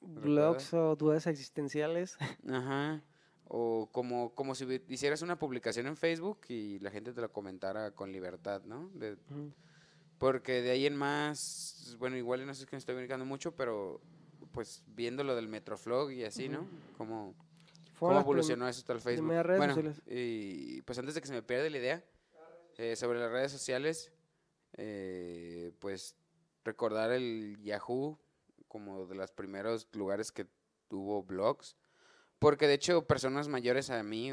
Blogs 0.00 0.72
o 0.74 0.94
dudas 0.96 1.26
existenciales. 1.26 2.16
Ajá. 2.48 3.02
O 3.48 3.88
como, 3.92 4.34
como 4.34 4.54
si 4.54 4.64
hicieras 4.88 5.22
una 5.22 5.38
publicación 5.38 5.86
en 5.86 5.96
Facebook 5.96 6.40
y 6.48 6.78
la 6.80 6.90
gente 6.90 7.12
te 7.12 7.20
lo 7.20 7.32
comentara 7.32 7.92
con 7.92 8.10
libertad, 8.12 8.62
¿no? 8.64 8.90
De- 8.94 9.12
Ujú. 9.30 9.52
porque 10.18 10.62
de 10.62 10.70
ahí 10.70 10.86
en 10.86 10.96
más, 10.96 11.94
bueno, 11.98 12.16
igual 12.16 12.44
no 12.46 12.52
sé 12.54 12.58
si 12.58 12.64
es 12.64 12.70
que 12.70 12.76
me 12.76 12.78
estoy 12.78 12.96
brincando 12.96 13.24
mucho, 13.24 13.54
pero 13.54 14.00
pues 14.52 14.82
viendo 14.88 15.22
lo 15.22 15.36
del 15.36 15.48
Metroflog 15.48 16.10
y 16.10 16.24
así, 16.24 16.48
¿no? 16.48 16.66
Cómo, 16.96 17.34
Fueron 17.94 17.98
cómo 17.98 18.12
las 18.14 18.24
prim- 18.24 18.30
evolucionó 18.32 18.68
eso 18.68 18.80
hasta 18.80 18.92
el 18.94 19.00
Facebook. 19.00 19.26
bueno, 19.58 19.74
sociales. 19.74 20.02
y 20.06 20.82
pues 20.82 20.98
antes 20.98 21.14
de 21.14 21.20
que 21.20 21.26
se 21.28 21.32
me 21.34 21.42
pierda 21.42 21.68
la 21.70 21.78
idea, 21.78 22.04
eh, 22.78 22.96
sobre 22.96 23.20
las 23.20 23.30
redes 23.30 23.52
sociales, 23.52 24.10
eh, 24.74 25.72
pues 25.78 26.16
recordar 26.64 27.12
el 27.12 27.58
Yahoo 27.62 28.18
como 28.68 29.06
de 29.06 29.14
los 29.14 29.30
primeros 29.30 29.88
lugares 29.92 30.32
que 30.32 30.46
tuvo 30.88 31.22
blogs, 31.22 31.76
porque 32.38 32.66
de 32.66 32.74
hecho 32.74 33.06
personas 33.06 33.48
mayores 33.48 33.90
a 33.90 34.02
mí 34.02 34.32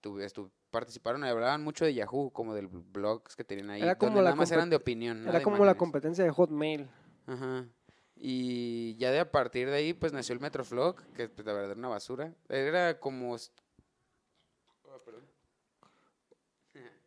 tuve, 0.00 0.26
estu- 0.26 0.50
participaron 0.70 1.24
y 1.24 1.28
hablaban 1.28 1.62
mucho 1.62 1.84
de 1.84 1.94
Yahoo, 1.94 2.30
como 2.30 2.54
del 2.54 2.66
blogs 2.68 3.34
que 3.36 3.44
tenían 3.44 3.70
ahí, 3.70 3.82
Era 3.82 3.96
como 3.96 4.10
donde 4.10 4.22
la 4.22 4.30
nada 4.30 4.36
más 4.36 4.50
eran 4.52 4.70
de 4.70 4.76
opinión. 4.76 5.26
Era 5.28 5.42
como 5.42 5.64
la 5.64 5.76
competencia 5.76 6.24
de 6.24 6.30
Hotmail. 6.30 6.88
Ajá. 7.26 7.66
Y 8.14 8.96
ya 8.96 9.10
de 9.10 9.20
a 9.20 9.30
partir 9.30 9.68
de 9.68 9.76
ahí, 9.76 9.92
pues 9.92 10.12
nació 10.12 10.32
el 10.32 10.40
Metroflog, 10.40 11.02
que 11.12 11.28
pues, 11.28 11.46
la 11.46 11.52
verdad 11.52 11.72
era 11.72 11.78
una 11.78 11.88
basura. 11.88 12.32
Era 12.48 12.98
como... 12.98 13.34
Oh, 13.34 14.98
perdón. 15.04 15.24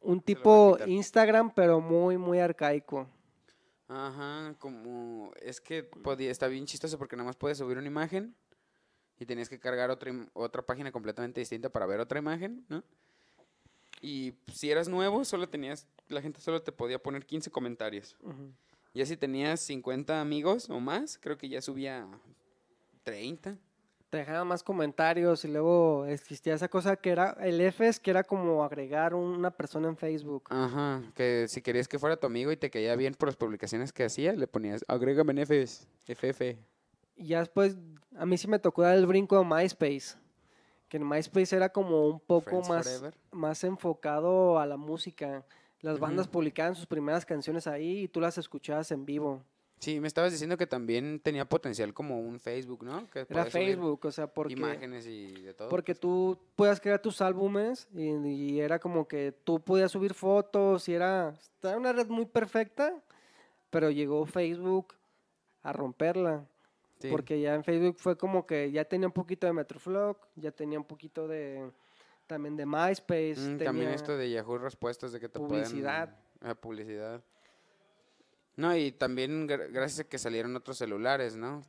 Un 0.02 0.22
tipo. 0.22 0.78
Instagram, 0.86 1.52
pero 1.54 1.82
muy, 1.82 2.18
muy 2.18 2.40
arcaico. 2.40 3.08
Ajá, 3.88 4.54
como... 4.60 5.32
Es 5.42 5.60
que 5.60 5.84
podía, 5.84 6.30
está 6.30 6.48
bien 6.48 6.66
chistoso 6.66 7.00
porque 7.00 7.16
nada 7.16 7.26
más 7.26 7.36
puedes 7.36 7.58
subir 7.58 7.78
una 7.78 7.88
imagen 7.88 8.36
y 9.20 9.26
tenías 9.26 9.50
que 9.50 9.60
cargar 9.60 9.92
otra, 9.92 10.12
otra 10.34 10.62
página 10.62 10.92
completamente 10.92 11.42
distinta 11.42 11.70
para 11.70 11.86
ver 11.86 12.00
otra 12.00 12.20
imagen, 12.20 12.66
¿no? 12.70 12.84
Y 14.02 14.34
si 14.54 14.72
eras 14.72 14.88
nuevo, 14.88 15.26
solo 15.26 15.50
tenías... 15.50 15.86
La 16.08 16.22
gente 16.22 16.40
solo 16.40 16.62
te 16.62 16.72
podía 16.72 17.00
poner 17.00 17.26
15 17.26 17.52
comentarios. 17.52 18.16
Ujú. 18.22 18.54
Ya 18.94 19.06
si 19.06 19.18
tenías 19.18 19.60
50 19.60 20.22
amigos 20.22 20.70
o 20.70 20.80
más, 20.80 21.20
creo 21.22 21.38
que 21.38 21.50
ya 21.50 21.62
subía 21.62 22.08
30. 23.04 23.58
Te 24.10 24.18
dejaban 24.18 24.48
más 24.48 24.64
comentarios 24.64 25.46
y 25.46 25.50
luego 25.50 26.06
existía 26.08 26.56
esa 26.56 26.68
cosa 26.68 26.96
que 26.96 27.12
era 27.12 27.38
el 27.42 27.62
Fs, 27.62 28.00
que 28.00 28.10
era 28.10 28.24
como 28.24 28.64
agregar 28.64 29.14
una 29.14 29.52
persona 29.52 29.88
en 29.88 29.98
Facebook. 29.98 30.46
Ajá, 30.50 31.04
que 31.14 31.48
si 31.48 31.62
querías 31.62 31.88
que 31.88 32.00
fuera 32.00 32.18
tu 32.18 32.26
amigo 32.26 32.52
y 32.52 32.58
te 32.58 32.72
caía 32.72 32.96
bien 32.96 33.14
por 33.14 33.28
las 33.28 33.36
publicaciones 33.36 33.94
que 33.94 34.06
hacía, 34.06 34.34
le 34.34 34.48
ponías, 34.48 34.84
agrégame 34.88 35.34
en 35.34 35.40
FS, 35.40 35.86
FF. 36.08 36.58
Y 37.20 37.28
ya 37.28 37.40
después, 37.40 37.78
a 38.18 38.26
mí 38.26 38.38
sí 38.38 38.48
me 38.48 38.60
tocó 38.60 38.82
dar 38.82 38.98
el 38.98 39.06
brinco 39.06 39.38
a 39.38 39.44
MySpace. 39.44 40.18
Que 40.88 40.98
en 40.98 41.08
MySpace 41.08 41.56
era 41.56 41.70
como 41.70 42.08
un 42.08 42.20
poco 42.20 42.64
Friends 42.64 42.70
más, 42.70 42.88
Forever. 42.88 43.14
más 43.32 43.64
enfocado 43.64 44.58
a 44.58 44.66
la 44.66 44.78
música. 44.78 45.46
Las 45.82 46.00
bandas 46.00 46.28
publicaban 46.28 46.76
sus 46.76 46.88
primeras 46.88 47.26
canciones 47.26 47.68
ahí 47.68 48.04
y 48.04 48.08
tú 48.08 48.20
las 48.20 48.38
escuchabas 48.38 48.92
en 48.92 49.06
vivo. 49.06 49.44
Sí, 49.80 50.00
me 50.02 50.08
estabas 50.08 50.32
diciendo 50.34 50.58
que 50.58 50.68
también 50.68 51.22
tenía 51.22 51.48
potencial 51.48 51.94
como 51.94 52.20
un 52.20 52.40
Facebook, 52.40 52.84
¿no? 52.84 53.10
Que 53.10 53.26
Era 53.30 53.46
Facebook, 53.46 54.04
o 54.04 54.12
sea, 54.12 54.28
porque, 54.28 54.54
Imágenes 54.54 55.06
y 55.08 55.32
de 55.42 55.54
todo. 55.54 55.70
porque 55.70 55.94
pues. 55.94 56.02
tú 56.02 56.38
podías 56.56 56.82
crear 56.82 57.02
tus 57.02 57.22
álbumes 57.22 57.88
y, 57.94 58.10
y 58.28 58.60
era 58.60 58.80
como 58.80 59.08
que 59.08 59.32
tú 59.44 59.62
podías 59.62 59.92
subir 59.92 60.14
fotos 60.14 60.90
y 60.90 60.94
era, 60.94 61.34
era 61.64 61.78
una 61.78 61.94
red 61.94 62.08
muy 62.08 62.26
perfecta, 62.26 62.94
pero 63.70 63.90
llegó 63.90 64.26
Facebook 64.26 64.96
a 65.64 65.72
romperla. 65.72 66.46
Sí. 67.00 67.08
Porque 67.10 67.40
ya 67.40 67.56
en 67.56 67.64
Facebook 67.64 67.98
fue 67.98 68.18
como 68.18 68.46
que 68.46 68.72
ya 68.72 68.84
tenía 68.86 69.08
un 69.08 69.14
poquito 69.14 69.48
de 69.48 69.54
Metroflog, 69.54 70.18
ya 70.36 70.52
tenía 70.52 70.78
un 70.78 70.86
poquito 70.86 71.28
de 71.28 71.72
también 72.28 72.56
de 72.58 72.66
MySpace, 72.66 73.36
Mm, 73.40 73.44
tenía 73.58 73.66
también 73.66 73.90
esto 73.92 74.16
de 74.18 74.30
Yahoo 74.30 74.58
Respuestas 74.60 75.12
de 75.14 75.20
que 75.20 75.30
te 75.30 75.40
pueden- 75.40 75.64
publicidad. 75.64 76.16
ah, 76.42 76.54
publicidad. 76.56 77.24
No, 78.56 78.76
y 78.76 78.92
también 78.92 79.48
gra- 79.48 79.72
gracias 79.72 80.02
a 80.06 80.10
que 80.10 80.18
salieron 80.18 80.56
otros 80.56 80.78
celulares, 80.78 81.36
¿no? 81.38 81.64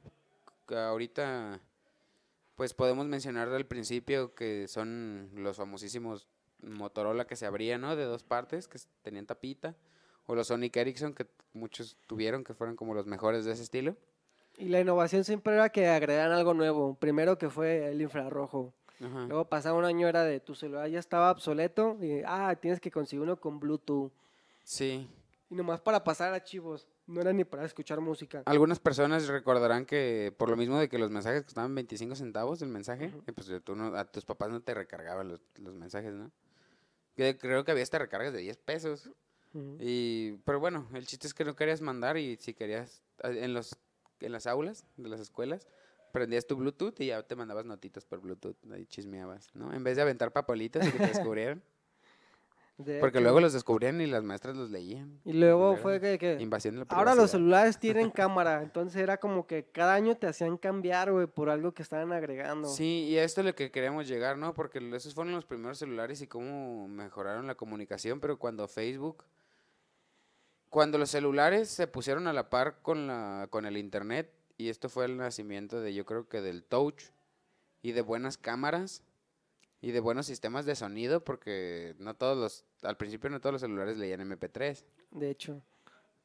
Ahorita, 0.69 1.61
pues 2.57 2.75
podemos 2.75 3.07
mencionar 3.07 3.49
al 3.49 3.67
principio 3.67 4.35
que 4.35 4.69
son 4.69 5.31
los 5.35 5.57
famosísimos 5.57 6.29
Motorola 6.63 7.27
que 7.27 7.37
se 7.37 7.47
abrían, 7.47 7.81
¿no? 7.81 7.97
De 7.97 8.05
dos 8.05 8.23
partes, 8.23 8.69
que 8.69 8.79
tenían 9.03 9.25
tapita. 9.27 9.75
O 10.27 10.35
los 10.35 10.49
Sonic 10.49 10.77
Ericsson 10.77 11.15
que 11.15 11.27
muchos 11.55 11.97
tuvieron, 12.07 12.45
que 12.45 12.53
fueron 12.55 12.77
como 12.77 12.93
los 12.95 13.07
mejores 13.07 13.45
de 13.47 13.53
ese 13.53 13.63
estilo. 13.63 13.97
Y 14.61 14.69
la 14.69 14.81
innovación 14.81 15.25
siempre 15.25 15.55
era 15.55 15.71
que 15.71 15.89
agregaran 15.89 16.33
algo 16.33 16.55
nuevo. 16.55 16.95
Primero 16.95 17.39
que 17.39 17.49
fue 17.51 17.89
el 17.91 18.01
infrarrojo. 18.03 18.73
Ajá. 19.03 19.25
Luego 19.27 19.47
pasaba 19.49 19.79
un 19.79 19.85
año 19.87 20.07
era 20.09 20.25
de 20.25 20.41
tu 20.41 20.55
celular 20.55 20.87
ya 20.89 20.99
estaba 20.99 21.31
obsoleto 21.31 21.97
y 22.03 22.21
ah, 22.27 22.55
tienes 22.61 22.81
que 22.81 22.91
conseguir 22.91 23.23
uno 23.23 23.41
con 23.41 23.59
Bluetooth. 23.59 24.13
Sí. 24.63 25.09
Y 25.49 25.55
nomás 25.55 25.81
para 25.81 26.05
pasar 26.05 26.33
archivos, 26.35 26.87
no 27.07 27.21
era 27.23 27.33
ni 27.33 27.45
para 27.45 27.65
escuchar 27.65 28.01
música. 28.01 28.43
Algunas 28.45 28.79
personas 28.79 29.27
recordarán 29.27 29.85
que 29.87 30.33
por 30.37 30.49
lo 30.51 30.57
mismo 30.57 30.79
de 30.79 30.89
que 30.89 30.99
los 30.99 31.11
mensajes 31.11 31.43
costaban 31.45 31.75
25 31.75 32.15
centavos 32.15 32.61
el 32.63 32.69
mensaje, 32.69 33.13
y 33.27 33.33
pues 33.33 33.51
tú 33.65 33.75
no- 33.75 33.97
a 33.97 34.05
tus 34.05 34.25
papás 34.25 34.51
no 34.51 34.61
te 34.61 34.75
recargaban 34.75 35.27
los, 35.29 35.41
los 35.57 35.75
mensajes, 35.75 36.13
¿no? 36.13 36.31
Creo 37.17 37.65
que 37.65 37.71
había 37.73 37.83
hasta 37.83 37.99
recargas 37.99 38.33
de 38.33 38.41
10 38.41 38.57
pesos. 38.59 39.11
Y, 39.81 40.33
pero 40.45 40.61
bueno, 40.61 40.87
el 40.95 41.05
chiste 41.07 41.27
es 41.27 41.35
que 41.35 41.45
no 41.45 41.57
querías 41.57 41.81
mandar 41.81 42.17
y 42.17 42.37
si 42.37 42.55
querías, 42.55 43.03
a- 43.23 43.31
en, 43.31 43.53
los, 43.55 43.77
en 44.21 44.33
las 44.33 44.47
aulas 44.47 44.87
de 44.97 45.09
las 45.09 45.21
escuelas, 45.21 45.67
prendías 46.13 46.47
tu 46.47 46.57
Bluetooth 46.57 47.01
y 47.01 47.07
ya 47.07 47.23
te 47.23 47.37
mandabas 47.37 47.65
notitas 47.65 48.05
por 48.05 48.21
Bluetooth, 48.21 48.57
ahí 48.73 48.87
chismeabas, 48.87 49.55
¿no? 49.55 49.73
En 49.73 49.85
vez 49.85 49.97
de 49.97 50.03
aventar 50.03 50.33
papelitos 50.33 50.87
y 50.87 50.93
que 50.93 50.99
te 50.99 51.07
descubrieran. 51.15 51.63
De 52.79 52.99
porque 52.99 53.21
luego 53.21 53.41
los 53.41 53.53
descubrían 53.53 54.01
y 54.01 54.07
las 54.07 54.25
maestras 54.25 54.57
los 54.57 54.71
leían. 54.71 55.21
Y 55.27 55.35
luego 55.35 55.73
Era 55.73 55.83
fue 55.83 56.01
que, 56.01 56.19
que 56.19 56.41
Invasión 56.41 56.77
de 56.77 56.81
la 56.81 56.87
ahora 56.89 57.15
los 57.15 57.31
celulares 57.31 57.79
tienen 57.79 58.11
cámara, 58.11 58.63
entonces 58.63 59.03
era 59.03 59.19
como 59.19 59.47
que 59.47 59.67
cada 59.67 59.93
año 59.93 60.17
te 60.17 60.27
hacían 60.27 60.57
cambiar, 60.57 61.13
güey, 61.13 61.27
por 61.27 61.51
algo 61.51 61.73
que 61.73 61.83
estaban 61.83 62.11
agregando. 62.13 62.69
Sí, 62.69 63.09
y 63.11 63.19
a 63.19 63.25
esto 63.25 63.43
es 63.43 63.49
lo 63.49 63.55
que 63.55 63.71
queríamos 63.71 64.09
llegar, 64.09 64.39
¿no? 64.39 64.55
Porque 64.55 64.79
esos 64.97 65.15
fueron 65.15 65.35
los 65.35 65.45
primeros 65.45 65.79
celulares 65.79 66.23
y 66.23 66.27
cómo 66.27 66.89
mejoraron 66.89 67.47
la 67.47 67.55
comunicación, 67.55 68.19
pero 68.19 68.39
cuando 68.39 68.67
Facebook, 68.67 69.25
cuando 70.71 70.97
los 70.99 71.11
celulares 71.11 71.69
se 71.69 71.87
pusieron 71.87 72.27
a 72.27 72.33
la 72.33 72.49
par 72.49 72.81
con 72.83 73.07
la 73.07 73.49
con 73.51 73.67
el 73.67 73.77
internet 73.77 74.33
y 74.57 74.69
esto 74.69 74.89
fue 74.89 75.05
el 75.05 75.17
nacimiento 75.17 75.81
de 75.81 75.93
yo 75.93 76.07
creo 76.07 76.29
que 76.29 76.41
del 76.41 76.65
touch 76.65 77.03
y 77.83 77.93
de 77.93 78.03
buenas 78.03 78.39
cámaras 78.39 79.03
y 79.83 79.91
de 79.91 80.01
buenos 80.01 80.27
sistemas 80.27 80.67
de 80.67 80.77
sonido 80.77 81.25
porque 81.25 81.95
no 81.99 82.15
todos 82.15 82.39
los 82.39 82.65
al 82.89 82.97
principio 82.97 83.29
no 83.31 83.41
todos 83.41 83.55
los 83.55 83.61
celulares 83.63 83.97
leían 83.97 84.21
MP3. 84.21 84.85
De 85.11 85.31
hecho. 85.31 85.61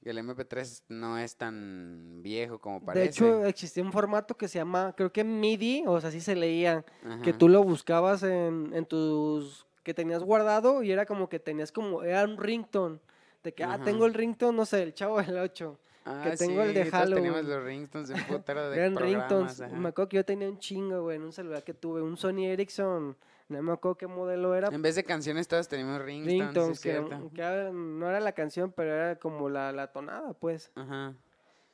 Y 0.04 0.10
el 0.10 0.20
MP3 0.20 0.84
no 0.90 1.18
es 1.18 1.36
tan 1.36 2.22
viejo 2.22 2.60
como 2.60 2.80
De 2.82 2.86
parece. 2.86 3.08
hecho, 3.08 3.46
existía 3.46 3.82
un 3.82 3.92
formato 3.92 4.38
que 4.38 4.48
se 4.48 4.60
llama, 4.60 4.94
creo 4.96 5.12
que 5.12 5.24
MIDI, 5.24 5.84
o 5.88 6.00
sea, 6.00 6.10
así 6.10 6.22
se 6.22 6.36
leía, 6.36 6.86
que 7.24 7.30
Ajá. 7.32 7.38
tú 7.40 7.50
lo 7.50 7.64
buscabas 7.64 8.22
en, 8.22 8.70
en 8.74 8.86
tus, 8.86 9.66
que 9.82 9.96
tenías 9.96 10.22
guardado 10.22 10.84
y 10.84 10.92
era 10.92 11.08
como 11.08 11.28
que 11.28 11.40
tenías 11.40 11.72
como, 11.72 12.04
era 12.04 12.24
un 12.24 12.38
ringtone, 12.38 13.00
de 13.46 13.54
que, 13.54 13.64
ah, 13.64 13.80
tengo 13.84 14.06
el 14.06 14.14
ringtone, 14.14 14.58
no 14.58 14.66
sé, 14.66 14.84
el 14.84 14.94
chavo 14.94 15.22
del 15.22 15.38
8. 15.38 15.80
que 16.24 16.38
tengo 16.38 16.62
el 16.64 16.74
de 16.74 16.82
Ah, 16.82 16.90
todos 16.92 17.14
teníamos 17.16 17.42
Halloween. 17.42 17.50
los 17.50 17.64
ringtones 17.64 18.08
de 18.10 18.16
putero 18.24 18.70
de 18.70 18.78
Eran 18.80 18.96
ringtones. 18.96 19.62
ajá. 19.62 19.76
Me 19.76 19.90
acuerdo 19.90 20.10
que 20.10 20.18
yo 20.18 20.26
tenía 20.26 20.50
un 20.50 20.60
chingo, 20.60 21.02
güey, 21.04 21.16
en 21.18 21.24
un 21.24 21.32
celular 21.32 21.64
que 21.64 21.74
tuve, 21.74 22.02
un 22.02 22.18
Sony 22.18 22.46
Ericsson, 22.46 23.16
no 23.48 23.62
me 23.62 23.72
acuerdo 23.74 23.96
qué 23.98 24.08
modelo 24.08 24.54
era, 24.56 24.68
En 24.70 24.82
vez 24.82 24.96
de 24.96 25.04
canciones 25.04 25.48
todos 25.48 25.68
teníamos 25.68 26.02
ringtones, 26.02 26.40
ringtones, 26.42 26.78
es 26.78 26.84
que, 26.84 27.32
que 27.36 27.70
no 27.72 28.10
era 28.10 28.20
la 28.20 28.32
canción, 28.34 28.72
pero 28.72 28.94
era 28.94 29.16
como 29.18 29.48
la, 29.50 29.72
la 29.72 29.92
tonada, 29.92 30.34
pues. 30.34 30.72
Ajá. 30.76 31.14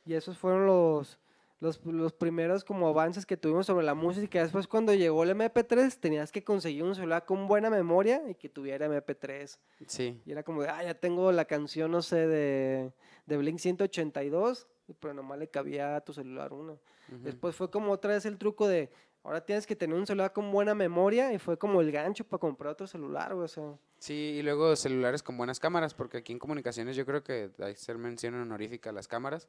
Y 0.05 0.13
esos 0.13 0.37
fueron 0.37 0.65
los, 0.65 1.19
los, 1.61 1.79
los 1.85 2.11
primeros 2.11 2.65
como 2.65 2.87
avances 2.87 3.25
que 3.25 3.37
tuvimos 3.37 3.67
sobre 3.67 3.85
la 3.85 3.93
música. 3.93 4.41
Después 4.41 4.67
cuando 4.67 4.93
llegó 4.93 5.23
el 5.23 5.29
MP3 5.29 5.95
tenías 5.99 6.31
que 6.31 6.43
conseguir 6.43 6.83
un 6.83 6.95
celular 6.95 7.23
con 7.23 7.47
buena 7.47 7.69
memoria 7.69 8.21
y 8.27 8.33
que 8.33 8.49
tuviera 8.49 8.87
MP3. 8.87 9.57
Sí. 9.85 10.19
Y 10.25 10.31
era 10.31 10.43
como 10.43 10.63
de, 10.63 10.69
ah, 10.69 10.83
ya 10.83 10.95
tengo 10.95 11.31
la 11.31 11.45
canción, 11.45 11.91
no 11.91 12.01
sé, 12.01 12.27
de, 12.27 12.91
de 13.27 13.37
Blink 13.37 13.59
182, 13.59 14.67
pero 14.99 15.13
nomás 15.13 15.37
le 15.37 15.47
cabía 15.47 15.95
a 15.95 16.01
tu 16.01 16.13
celular 16.13 16.51
uno. 16.51 16.79
Después 17.23 17.55
fue 17.55 17.69
como 17.69 17.91
otra 17.91 18.13
vez 18.13 18.25
el 18.25 18.37
truco 18.37 18.67
de, 18.67 18.89
ahora 19.23 19.45
tienes 19.45 19.67
que 19.67 19.75
tener 19.75 19.95
un 19.95 20.07
celular 20.07 20.33
con 20.33 20.49
buena 20.51 20.73
memoria 20.73 21.31
y 21.33 21.39
fue 21.39 21.57
como 21.57 21.81
el 21.81 21.91
gancho 21.91 22.23
para 22.23 22.39
comprar 22.39 22.71
otro 22.71 22.87
celular, 22.87 23.33
o 23.33 23.47
sea. 23.47 23.77
Sí, 23.99 24.13
y 24.13 24.41
luego 24.41 24.75
celulares 24.75 25.21
con 25.21 25.37
buenas 25.37 25.59
cámaras, 25.59 25.93
porque 25.93 26.17
aquí 26.17 26.31
en 26.31 26.39
comunicaciones 26.39 26.95
yo 26.95 27.05
creo 27.05 27.21
que 27.23 27.51
hay 27.59 27.73
que 27.73 27.79
hacer 27.79 27.97
mención 27.97 28.33
honorífica 28.33 28.89
a 28.89 28.93
las 28.93 29.07
cámaras, 29.07 29.47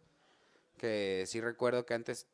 que 0.83 1.23
sí 1.29 1.41
recuerdo 1.41 1.87
que 1.87 1.95
antes 1.95 2.27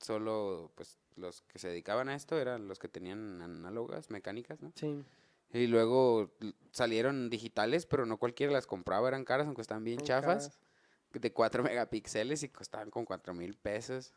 solo 0.00 0.72
pues 0.74 0.98
los 1.14 1.42
que 1.42 1.60
se 1.60 1.68
dedicaban 1.68 2.08
a 2.08 2.16
esto 2.16 2.36
eran 2.36 2.66
los 2.66 2.80
que 2.80 2.88
tenían 2.88 3.40
análogas, 3.40 4.10
mecánicas, 4.10 4.60
¿no? 4.60 4.72
Sí. 4.74 5.04
Y 5.52 5.68
luego 5.68 6.32
salieron 6.72 7.30
digitales, 7.30 7.86
pero 7.86 8.06
no 8.06 8.16
cualquiera 8.16 8.52
las 8.52 8.66
compraba, 8.66 9.06
eran 9.06 9.24
caras, 9.24 9.46
aunque 9.46 9.62
estaban 9.62 9.84
bien 9.84 10.00
chafas. 10.00 10.48
caras. 10.48 10.60
de 11.12 11.32
4 11.32 11.62
megapíxeles 11.62 12.42
y 12.42 12.48
costaban 12.48 12.90
con 12.90 13.04
4 13.04 13.34
mil 13.34 13.56
pesos. 13.56 14.12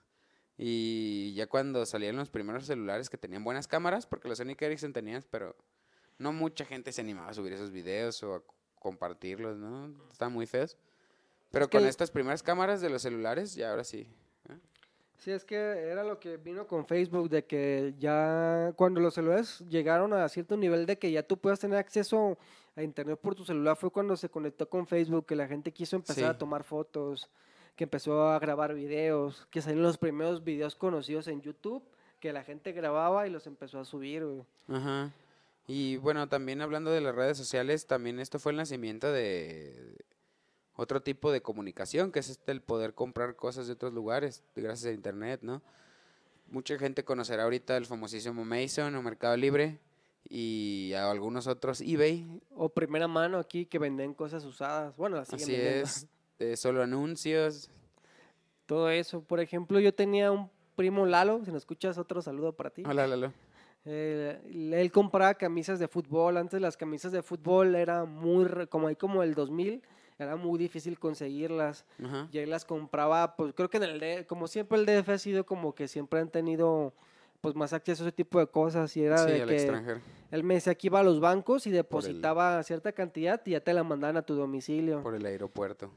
Y 0.58 1.34
ya 1.36 1.46
cuando 1.46 1.86
salieron 1.86 2.18
los 2.18 2.32
primeros 2.32 2.66
celulares 2.66 3.10
que 3.10 3.18
tenían 3.18 3.44
buenas 3.44 3.68
cámaras, 3.68 4.08
porque 4.08 4.30
los 4.30 4.40
Sony 4.40 4.56
Ericsson 4.58 4.94
tenían, 4.94 5.24
pero 5.30 5.56
no 6.18 6.34
mucha 6.34 6.66
gente 6.66 6.92
se 6.92 7.02
animaba 7.02 7.30
a 7.30 7.34
subir 7.36 7.54
esos 7.54 7.70
videos 7.70 8.22
o 8.24 8.36
a 8.36 8.44
compartirlos, 8.80 9.58
¿no? 9.58 9.94
Estaban 10.12 10.34
muy 10.34 10.48
feos. 10.48 10.78
Pero 11.54 11.70
con 11.70 11.86
estas 11.86 12.10
primeras 12.10 12.42
cámaras 12.42 12.82
de 12.82 12.90
los 12.90 13.04
celulares, 13.04 13.54
ya 13.54 13.70
ahora 13.70 13.84
sí. 13.84 14.08
¿eh? 14.50 14.58
Sí, 15.20 15.30
es 15.30 15.46
que 15.46 15.56
era 15.56 16.04
lo 16.04 16.20
que 16.20 16.38
vino 16.38 16.66
con 16.66 16.88
Facebook, 16.88 17.30
de 17.30 17.46
que 17.46 17.94
ya 18.00 18.74
cuando 18.76 19.00
los 19.00 19.14
celulares 19.14 19.60
llegaron 19.70 20.14
a 20.14 20.28
cierto 20.30 20.58
nivel 20.58 20.88
de 20.88 20.98
que 20.98 21.12
ya 21.12 21.22
tú 21.22 21.38
puedas 21.38 21.60
tener 21.60 21.78
acceso 21.78 22.40
a 22.76 22.82
internet 22.82 23.20
por 23.22 23.36
tu 23.36 23.46
celular, 23.46 23.78
fue 23.78 23.92
cuando 23.92 24.18
se 24.18 24.30
conectó 24.30 24.68
con 24.68 24.88
Facebook, 24.88 25.28
que 25.28 25.36
la 25.36 25.48
gente 25.48 25.72
quiso 25.72 25.96
empezar 25.96 26.26
a 26.26 26.38
tomar 26.40 26.64
fotos, 26.64 27.30
que 27.76 27.84
empezó 27.84 28.30
a 28.30 28.40
grabar 28.40 28.74
videos, 28.74 29.46
que 29.52 29.62
salieron 29.62 29.84
los 29.84 30.00
primeros 30.00 30.44
videos 30.44 30.74
conocidos 30.74 31.28
en 31.28 31.40
YouTube, 31.44 31.84
que 32.20 32.34
la 32.34 32.44
gente 32.44 32.72
grababa 32.72 33.28
y 33.28 33.30
los 33.30 33.46
empezó 33.46 33.80
a 33.80 33.86
subir, 33.86 34.26
güey. 34.26 34.44
Ajá. 34.70 35.12
Y 35.68 35.98
bueno, 35.98 36.28
también 36.28 36.62
hablando 36.62 36.90
de 36.90 37.02
las 37.02 37.14
redes 37.14 37.38
sociales, 37.38 37.86
también 37.86 38.20
esto 38.20 38.40
fue 38.40 38.54
el 38.54 38.58
nacimiento 38.58 39.12
de, 39.12 40.04
otro 40.76 41.02
tipo 41.02 41.32
de 41.32 41.42
comunicación, 41.42 42.12
que 42.12 42.20
es 42.20 42.30
este 42.30 42.52
el 42.52 42.62
poder 42.62 42.94
comprar 42.94 43.36
cosas 43.36 43.68
de 43.68 43.74
otros 43.74 43.94
lugares, 43.94 44.44
gracias 44.56 44.92
a 44.92 44.94
internet, 44.94 45.40
¿no? 45.44 45.62
Mucha 46.48 46.78
gente 46.78 47.04
conocerá 47.04 47.44
ahorita 47.44 47.78
el 47.78 47.86
famosísimo 47.86 48.46
Mason 48.46 48.96
o 48.96 49.02
Mercado 49.02 49.36
Libre 49.38 49.80
y 50.30 50.94
a 50.94 51.10
algunos 51.10 51.48
otros 51.48 51.82
eBay. 51.82 52.42
O 52.56 52.70
primera 52.70 53.08
mano 53.08 53.38
aquí 53.38 53.66
que 53.66 53.80
venden 53.80 54.14
cosas 54.14 54.44
usadas. 54.46 54.96
Bueno, 54.96 55.18
así 55.18 55.56
es, 55.56 56.08
solo 56.56 56.84
anuncios. 56.84 57.70
Todo 58.66 58.90
eso. 58.90 59.22
Por 59.22 59.40
ejemplo, 59.40 59.80
yo 59.80 59.94
tenía 59.94 60.32
un 60.32 60.50
primo 60.76 61.06
Lalo, 61.06 61.44
si 61.46 61.52
nos 61.52 61.64
escuchas, 61.64 61.98
otro 61.98 62.22
saludo 62.22 62.54
para 62.54 62.70
ti. 62.70 62.84
Hola, 62.86 63.08
Lalo. 63.08 63.34
Eh, 63.86 64.40
él 64.74 64.92
compraba 64.92 65.34
camisas 65.34 65.80
de 65.80 65.88
fútbol. 65.88 66.38
Antes 66.38 66.62
las 66.62 66.78
camisas 66.78 67.12
de 67.12 67.22
fútbol 67.22 67.76
era 67.76 68.06
muy, 68.06 68.68
como 68.68 68.88
ahí 68.88 68.96
como 68.96 69.24
el 69.24 69.34
2000, 69.34 69.82
era 70.20 70.36
muy 70.36 70.58
difícil 70.60 71.00
conseguirlas. 71.00 71.86
Ajá. 72.04 72.28
Y 72.32 72.38
él 72.40 72.50
las 72.50 72.66
compraba, 72.66 73.36
pues 73.36 73.54
creo 73.56 73.70
que 73.70 73.78
en 73.78 73.84
el 73.84 74.00
D- 74.00 74.26
como 74.28 74.48
siempre 74.48 74.78
el 74.78 74.86
DF 74.86 75.10
ha 75.14 75.18
sido 75.18 75.46
como 75.46 75.74
que 75.76 75.88
siempre 75.88 76.20
han 76.20 76.30
tenido 76.30 76.94
pues 77.42 77.56
más 77.56 77.74
acceso 77.74 78.04
a 78.04 78.08
ese 78.08 78.16
tipo 78.16 78.40
de 78.40 78.48
cosas 78.48 78.96
y 78.96 79.04
era 79.04 79.18
Sí, 79.18 79.32
de 79.34 79.42
al 79.42 79.50
que 79.50 79.56
extranjero. 79.56 80.00
él 80.32 80.44
me 80.44 80.54
decía 80.54 80.76
que 80.76 80.88
iba 80.88 81.02
a 81.02 81.04
los 81.04 81.20
bancos 81.20 81.68
y 81.68 81.72
depositaba 81.72 82.64
cierta 82.64 82.94
cantidad 82.94 83.42
y 83.46 83.52
ya 83.52 83.60
te 83.60 83.74
la 83.74 83.84
mandaban 83.84 84.16
a 84.16 84.22
tu 84.22 84.34
domicilio. 84.34 85.04
Por 85.04 85.16
el 85.16 85.26
aeropuerto. 85.26 85.92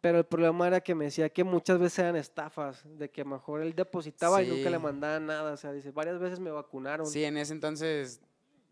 Pero 0.00 0.18
el 0.18 0.24
problema 0.24 0.66
era 0.66 0.80
que 0.80 0.94
me 0.96 1.04
decía 1.06 1.28
que 1.28 1.42
muchas 1.44 1.78
veces 1.78 2.00
eran 2.00 2.16
estafas, 2.16 2.84
de 2.98 3.10
que 3.10 3.24
mejor 3.24 3.62
él 3.62 3.74
depositaba 3.74 4.42
y 4.42 4.48
nunca 4.48 4.70
le 4.70 4.78
mandaban 4.78 5.26
nada. 5.26 5.52
O 5.52 5.56
sea, 5.56 5.72
dice, 5.72 5.90
varias 5.92 6.18
veces 6.20 6.38
me 6.40 6.50
vacunaron. 6.52 7.06
Sí, 7.06 7.22
en 7.24 7.36
ese 7.36 7.52
entonces 7.52 8.20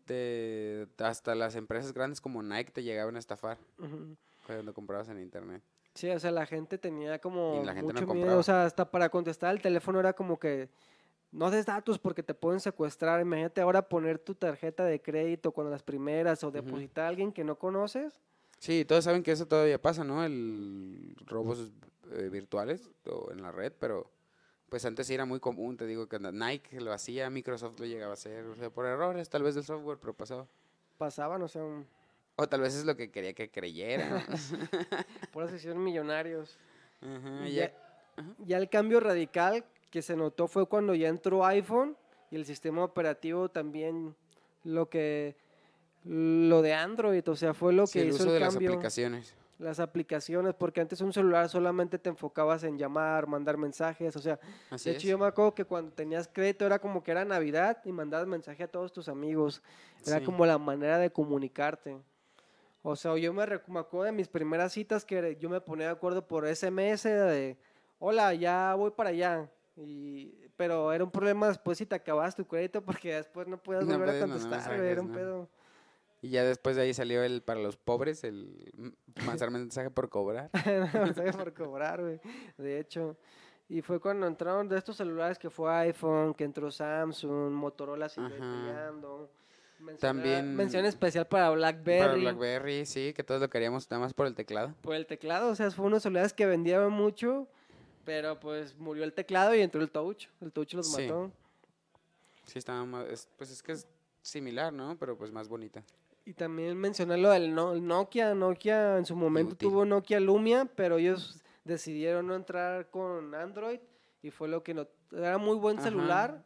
te- 0.04 0.86
hasta 0.98 1.34
las 1.34 1.54
empresas 1.56 1.92
grandes 1.92 2.20
como 2.20 2.42
Nike 2.42 2.70
te 2.72 2.82
llegaban 2.82 3.16
a 3.16 3.18
estafar 3.18 3.58
Ujú. 4.46 4.54
cuando 4.54 4.74
comprabas 4.74 5.08
en 5.08 5.20
internet. 5.20 5.62
Sí, 5.94 6.10
o 6.10 6.20
sea, 6.20 6.30
la 6.30 6.46
gente 6.46 6.78
tenía 6.78 7.18
como 7.18 7.64
gente 7.64 7.74
no 7.76 7.82
mucho 7.82 8.00
miedo. 8.06 8.08
compraba. 8.08 8.38
O 8.38 8.42
sea, 8.42 8.64
hasta 8.64 8.90
para 8.90 9.08
contestar 9.08 9.54
el 9.54 9.62
teléfono 9.62 9.98
era 9.98 10.12
como 10.12 10.38
que 10.38 10.68
no 11.32 11.50
des 11.50 11.66
datos 11.66 11.98
porque 11.98 12.22
te 12.22 12.34
pueden 12.34 12.60
secuestrar. 12.60 13.20
Imagínate 13.20 13.60
ahora 13.60 13.88
poner 13.88 14.18
tu 14.18 14.34
tarjeta 14.34 14.84
de 14.84 15.00
crédito 15.00 15.52
con 15.52 15.70
las 15.70 15.82
primeras 15.82 16.44
o 16.44 16.50
depositar 16.50 17.06
a 17.06 17.08
alguien 17.08 17.32
que 17.32 17.44
no 17.44 17.58
conoces. 17.58 18.20
Sí, 18.58 18.84
todos 18.84 19.04
saben 19.04 19.22
que 19.22 19.32
eso 19.32 19.46
todavía 19.46 19.80
pasa, 19.80 20.04
¿no? 20.04 20.24
El 20.24 21.14
robos 21.26 21.72
eh, 22.12 22.28
virtuales 22.30 22.90
o 23.06 23.30
en 23.30 23.42
la 23.42 23.52
red, 23.52 23.72
pero 23.78 24.10
pues 24.68 24.84
antes 24.84 25.08
era 25.10 25.24
muy 25.24 25.40
común, 25.40 25.76
te 25.76 25.86
digo 25.86 26.08
que 26.08 26.18
Nike 26.18 26.80
lo 26.80 26.92
hacía, 26.92 27.30
Microsoft 27.30 27.78
lo 27.78 27.86
llegaba 27.86 28.12
a 28.12 28.14
hacer, 28.14 28.44
o 28.46 28.56
sea, 28.56 28.70
por 28.70 28.86
errores 28.86 29.28
tal 29.28 29.42
vez 29.42 29.54
del 29.54 29.64
software, 29.64 29.98
pero 29.98 30.14
pasaba. 30.14 30.46
Pasaban, 30.98 31.42
o 31.42 31.48
sea, 31.48 31.62
un- 31.62 31.86
O 32.36 32.46
tal 32.48 32.60
vez 32.60 32.74
es 32.74 32.84
lo 32.84 32.96
que 32.96 33.10
quería 33.10 33.32
que 33.32 33.50
creyeran. 33.50 34.22
por 35.32 35.44
eso 35.44 35.56
hicieron 35.56 35.82
millonarios. 35.82 36.58
Ya- 37.52 37.72
el 38.48 38.68
cambio 38.68 39.00
radical 39.00 39.64
que 39.90 40.02
se 40.02 40.16
notó 40.16 40.48
fue 40.48 40.66
cuando 40.66 40.94
ya 40.94 41.08
entró 41.08 41.44
iPhone 41.46 41.96
y 42.30 42.36
el 42.36 42.44
sistema 42.44 42.84
operativo 42.84 43.48
también 43.50 44.14
lo 44.64 44.88
que 44.88 45.36
lo 46.04 46.62
de 46.62 46.72
Android, 46.74 47.26
o 47.28 47.34
sea, 47.36 47.52
fue 47.54 47.72
lo 47.72 47.86
sí, 47.86 47.94
que 47.94 48.02
el 48.02 48.08
hizo 48.08 48.16
uso 48.22 48.26
el 48.28 48.34
de 48.34 48.40
las 48.40 48.54
cambio. 48.54 48.70
aplicaciones. 48.70 49.34
las 49.58 49.80
aplicaciones, 49.80 50.54
porque 50.54 50.80
antes 50.80 51.00
un 51.00 51.12
celular 51.12 51.48
solamente 51.48 51.98
te 51.98 52.08
enfocabas 52.10 52.62
en 52.64 52.78
llamar, 52.78 53.26
mandar 53.26 53.56
mensajes, 53.56 54.14
o 54.14 54.20
sea, 54.20 54.38
Así 54.70 54.88
de 54.90 54.96
es. 54.96 55.02
hecho 55.02 55.08
yo 55.08 55.18
me 55.18 55.26
acuerdo 55.26 55.54
que 55.54 55.64
cuando 55.64 55.90
tenías 55.92 56.28
crédito 56.32 56.64
era 56.66 56.78
como 56.78 57.02
que 57.02 57.10
era 57.10 57.24
Navidad 57.24 57.78
y 57.84 57.90
mandabas 57.92 58.26
mensaje 58.28 58.62
a 58.62 58.68
todos 58.68 58.92
tus 58.92 59.08
amigos, 59.08 59.62
era 60.06 60.18
Sí. 60.20 60.24
como 60.24 60.44
la 60.46 60.58
manera 60.58 60.98
de 60.98 61.10
comunicarte. 61.10 61.96
O 62.88 62.94
sea, 62.94 63.16
yo 63.16 63.32
me, 63.32 63.44
me 63.66 63.80
acuerdo 63.80 64.04
de 64.04 64.12
mis 64.12 64.28
primeras 64.28 64.72
citas 64.72 65.04
que 65.04 65.36
yo 65.40 65.50
me 65.50 65.60
ponía 65.60 65.86
de 65.86 65.92
acuerdo 65.92 66.24
por 66.24 66.46
SMS 66.46 67.02
de, 67.02 67.56
hola, 67.98 68.32
ya 68.32 68.76
voy 68.76 68.92
para 68.92 69.10
allá. 69.10 69.50
Y, 69.76 70.32
pero 70.56 70.92
era 70.92 71.02
un 71.02 71.10
problema 71.10 71.48
después 71.48 71.78
si 71.78 71.84
te 71.84 71.96
acabas 71.96 72.36
tu 72.36 72.46
crédito 72.46 72.80
porque 72.82 73.16
después 73.16 73.48
no 73.48 73.60
podías 73.60 73.84
No 73.86 73.98
volver 73.98 74.10
a 74.10 74.20
contestar, 74.20 74.76
güey, 74.76 74.88
era 74.88 75.00
un 75.02 75.08
¿no? 75.08 75.14
pedo. 75.14 75.48
Y 76.22 76.30
ya 76.30 76.44
después 76.44 76.76
de 76.76 76.82
ahí 76.82 76.94
salió 76.94 77.24
el 77.24 77.42
para 77.42 77.58
los 77.58 77.76
pobres, 77.76 78.22
el 78.22 78.72
mandar 79.26 79.50
mensaje 79.50 79.90
por 79.90 80.08
cobrar. 80.08 80.48
mensaje 80.94 81.32
por 81.32 81.52
cobrar, 81.54 82.00
güey. 82.00 82.20
De 82.56 82.78
hecho. 82.78 83.16
Y 83.68 83.82
fue 83.82 83.98
cuando 83.98 84.28
entraron 84.28 84.68
de 84.68 84.78
estos 84.78 84.96
celulares 84.96 85.40
que 85.40 85.50
fue 85.50 85.74
iPhone, 85.74 86.34
que 86.34 86.44
entró 86.44 86.70
Samsung, 86.70 87.50
Motorola 87.50 88.08
sigue 88.08 88.28
Ajá. 88.28 88.36
peleando. 88.36 89.28
Menciona- 89.78 89.98
También- 90.00 90.56
Mención 90.56 90.84
especial 90.86 91.26
para 91.26 91.50
BlackBerry. 91.50 92.00
Para 92.00 92.14
BlackBerry, 92.14 92.86
sí, 92.86 93.12
que 93.14 93.22
todos 93.22 93.40
lo 93.40 93.50
queríamos 93.50 93.90
nada 93.90 94.00
más 94.02 94.14
por 94.14 94.26
el 94.26 94.34
teclado. 94.34 94.74
Por 94.80 94.94
el 94.94 95.06
teclado, 95.06 95.50
o 95.50 95.54
sea, 95.54 95.70
fue 95.70 95.84
unos 95.86 96.02
celulares 96.02 96.32
que 96.32 96.46
vendían 96.46 96.90
mucho, 96.90 97.46
pero 98.04 98.40
pues 98.40 98.76
murió 98.78 99.04
el 99.04 99.12
teclado 99.12 99.54
y 99.54 99.60
entró 99.60 99.80
el 99.82 99.90
touch. 99.90 100.26
El 100.40 100.50
touch 100.52 100.72
los 100.74 100.90
Sí. 100.92 101.02
mató. 101.02 101.30
Sí, 102.44 102.58
estaba 102.58 102.84
más, 102.84 103.06
es- 103.08 103.28
pues 103.36 103.50
es 103.50 103.62
que 103.62 103.72
es 103.72 103.86
similar, 104.22 104.72
¿no? 104.72 104.96
Pero 104.98 105.16
pues 105.16 105.30
más 105.30 105.48
bonita. 105.48 105.82
Y 106.24 106.32
también 106.32 106.76
mencioné 106.76 107.16
lo 107.18 107.30
del 107.30 107.54
no- 107.54 107.74
Nokia. 107.76 108.34
Nokia 108.34 108.98
en 108.98 109.04
su 109.06 109.14
momento 109.14 109.52
útil. 109.52 109.68
tuvo 109.68 109.84
Nokia 109.84 110.18
Lumia, 110.20 110.64
pero 110.74 110.96
ellos 110.98 111.40
decidieron 111.64 112.26
no 112.26 112.34
entrar 112.34 112.88
con 112.90 113.34
Android 113.34 113.78
y 114.22 114.30
fue 114.30 114.48
lo 114.48 114.62
que 114.62 114.74
no... 114.74 114.88
Era 115.12 115.38
muy 115.38 115.56
buen 115.56 115.76
Ajá. 115.78 115.88
celular, 115.88 116.44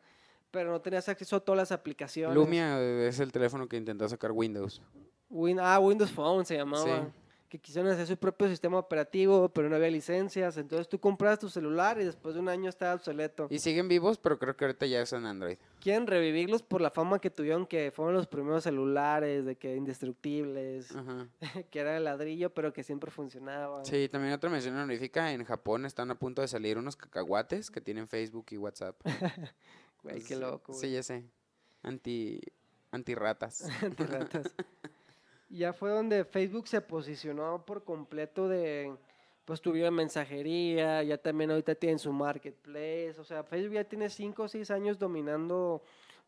pero 0.51 0.71
no 0.71 0.81
tenías 0.81 1.09
acceso 1.09 1.37
a 1.37 1.41
todas 1.41 1.57
las 1.59 1.73
aplicaciones. 1.73 2.35
Lumia 2.35 2.81
eh, 2.81 3.09
es 3.09 3.21
el 3.21 3.33
teléfono 3.33 3.69
que 3.69 3.77
intentó 3.77 4.09
sacar 4.09 4.33
Windows. 4.33 4.83
Win- 5.29 5.61
ah, 5.61 5.79
Windows 5.79 6.11
Phone 6.11 6.45
se 6.45 6.57
llamaba. 6.57 7.11
Que 7.49 7.59
quisieron 7.59 7.91
hacer 7.91 8.07
su 8.07 8.17
propio 8.17 8.49
sistema 8.49 8.79
operativo, 8.79 9.49
pero 9.49 9.69
no 9.69 9.75
había 9.75 9.91
licencias. 9.91 10.57
Entonces 10.57 10.89
tú 10.89 11.01
compras 11.01 11.37
tu 11.41 11.49
celular 11.49 12.01
y 12.01 12.05
después 12.05 12.37
de 12.37 12.41
un 12.41 12.49
año 12.49 12.69
está 12.69 12.95
obsoleto. 12.95 13.49
Y 13.51 13.59
siguen 13.59 13.89
vivos, 13.89 14.19
pero 14.19 14.39
creo 14.39 14.57
que 14.57 14.67
ahorita 14.67 14.87
ya 14.87 15.03
usan 15.03 15.27
Android. 15.27 15.57
Quieren 15.81 16.07
revivirlos 16.07 16.63
por 16.63 16.81
la 16.81 16.93
fama 16.93 17.19
que 17.19 17.29
tuvieron, 17.29 17.67
que 17.67 17.91
fueron 17.91 18.15
los 18.15 18.29
primeros 18.29 18.63
celulares, 18.63 19.45
de 19.45 19.57
que 19.57 19.75
indestructibles, 19.75 20.95
Ajá. 20.95 21.27
que 21.73 21.81
era 21.81 21.93
de 21.95 21.99
ladrillo, 21.99 22.51
pero 22.55 22.73
que 22.73 22.85
siempre 22.85 23.11
funcionaban. 23.11 23.85
Sí, 23.85 24.09
también 24.09 24.33
otra 24.33 24.49
mención 24.49 24.77
honorífica, 24.77 25.33
en 25.33 25.45
Japón 25.45 25.87
están 25.87 26.13
a 26.13 26.15
punto 26.15 26.43
de 26.43 26.47
salir 26.47 26.79
unos 26.79 26.95
cacahuates 26.95 27.73
que 27.73 27.81
tienen 27.81 28.07
Facebook 28.07 28.47
y 28.51 28.59
WhatsApp. 28.59 28.95
Güey, 30.03 30.21
qué 30.23 30.35
Sí, 30.35 30.41
loco. 30.41 30.73
Sí, 30.75 30.91
ya 30.93 31.03
sé. 31.03 31.25
Anti, 31.83 32.41
anti 32.91 33.15
ratas. 33.15 33.65
Antirratas. 33.83 34.55
ya 35.49 35.73
fue 35.73 35.91
donde 35.91 36.25
Facebook 36.25 36.69
se 36.69 36.81
posicionó 36.81 37.65
por 37.65 37.85
completo 37.85 38.49
de, 38.49 38.95
pues 39.45 39.61
tuvieron 39.61 39.95
mensajería, 39.95 41.03
ya 41.03 41.19
también 41.19 41.51
ahorita 41.51 41.75
tienen 41.75 41.99
su 41.99 42.13
marketplace, 42.13 43.17
o 43.19 43.25
sea, 43.25 43.43
Facebook 43.43 43.75
ya 43.75 43.85
tiene 43.85 44.09
5 44.11 44.43
o 44.45 44.49
6 44.49 44.71
años 44.71 44.99
dominando 44.99 45.83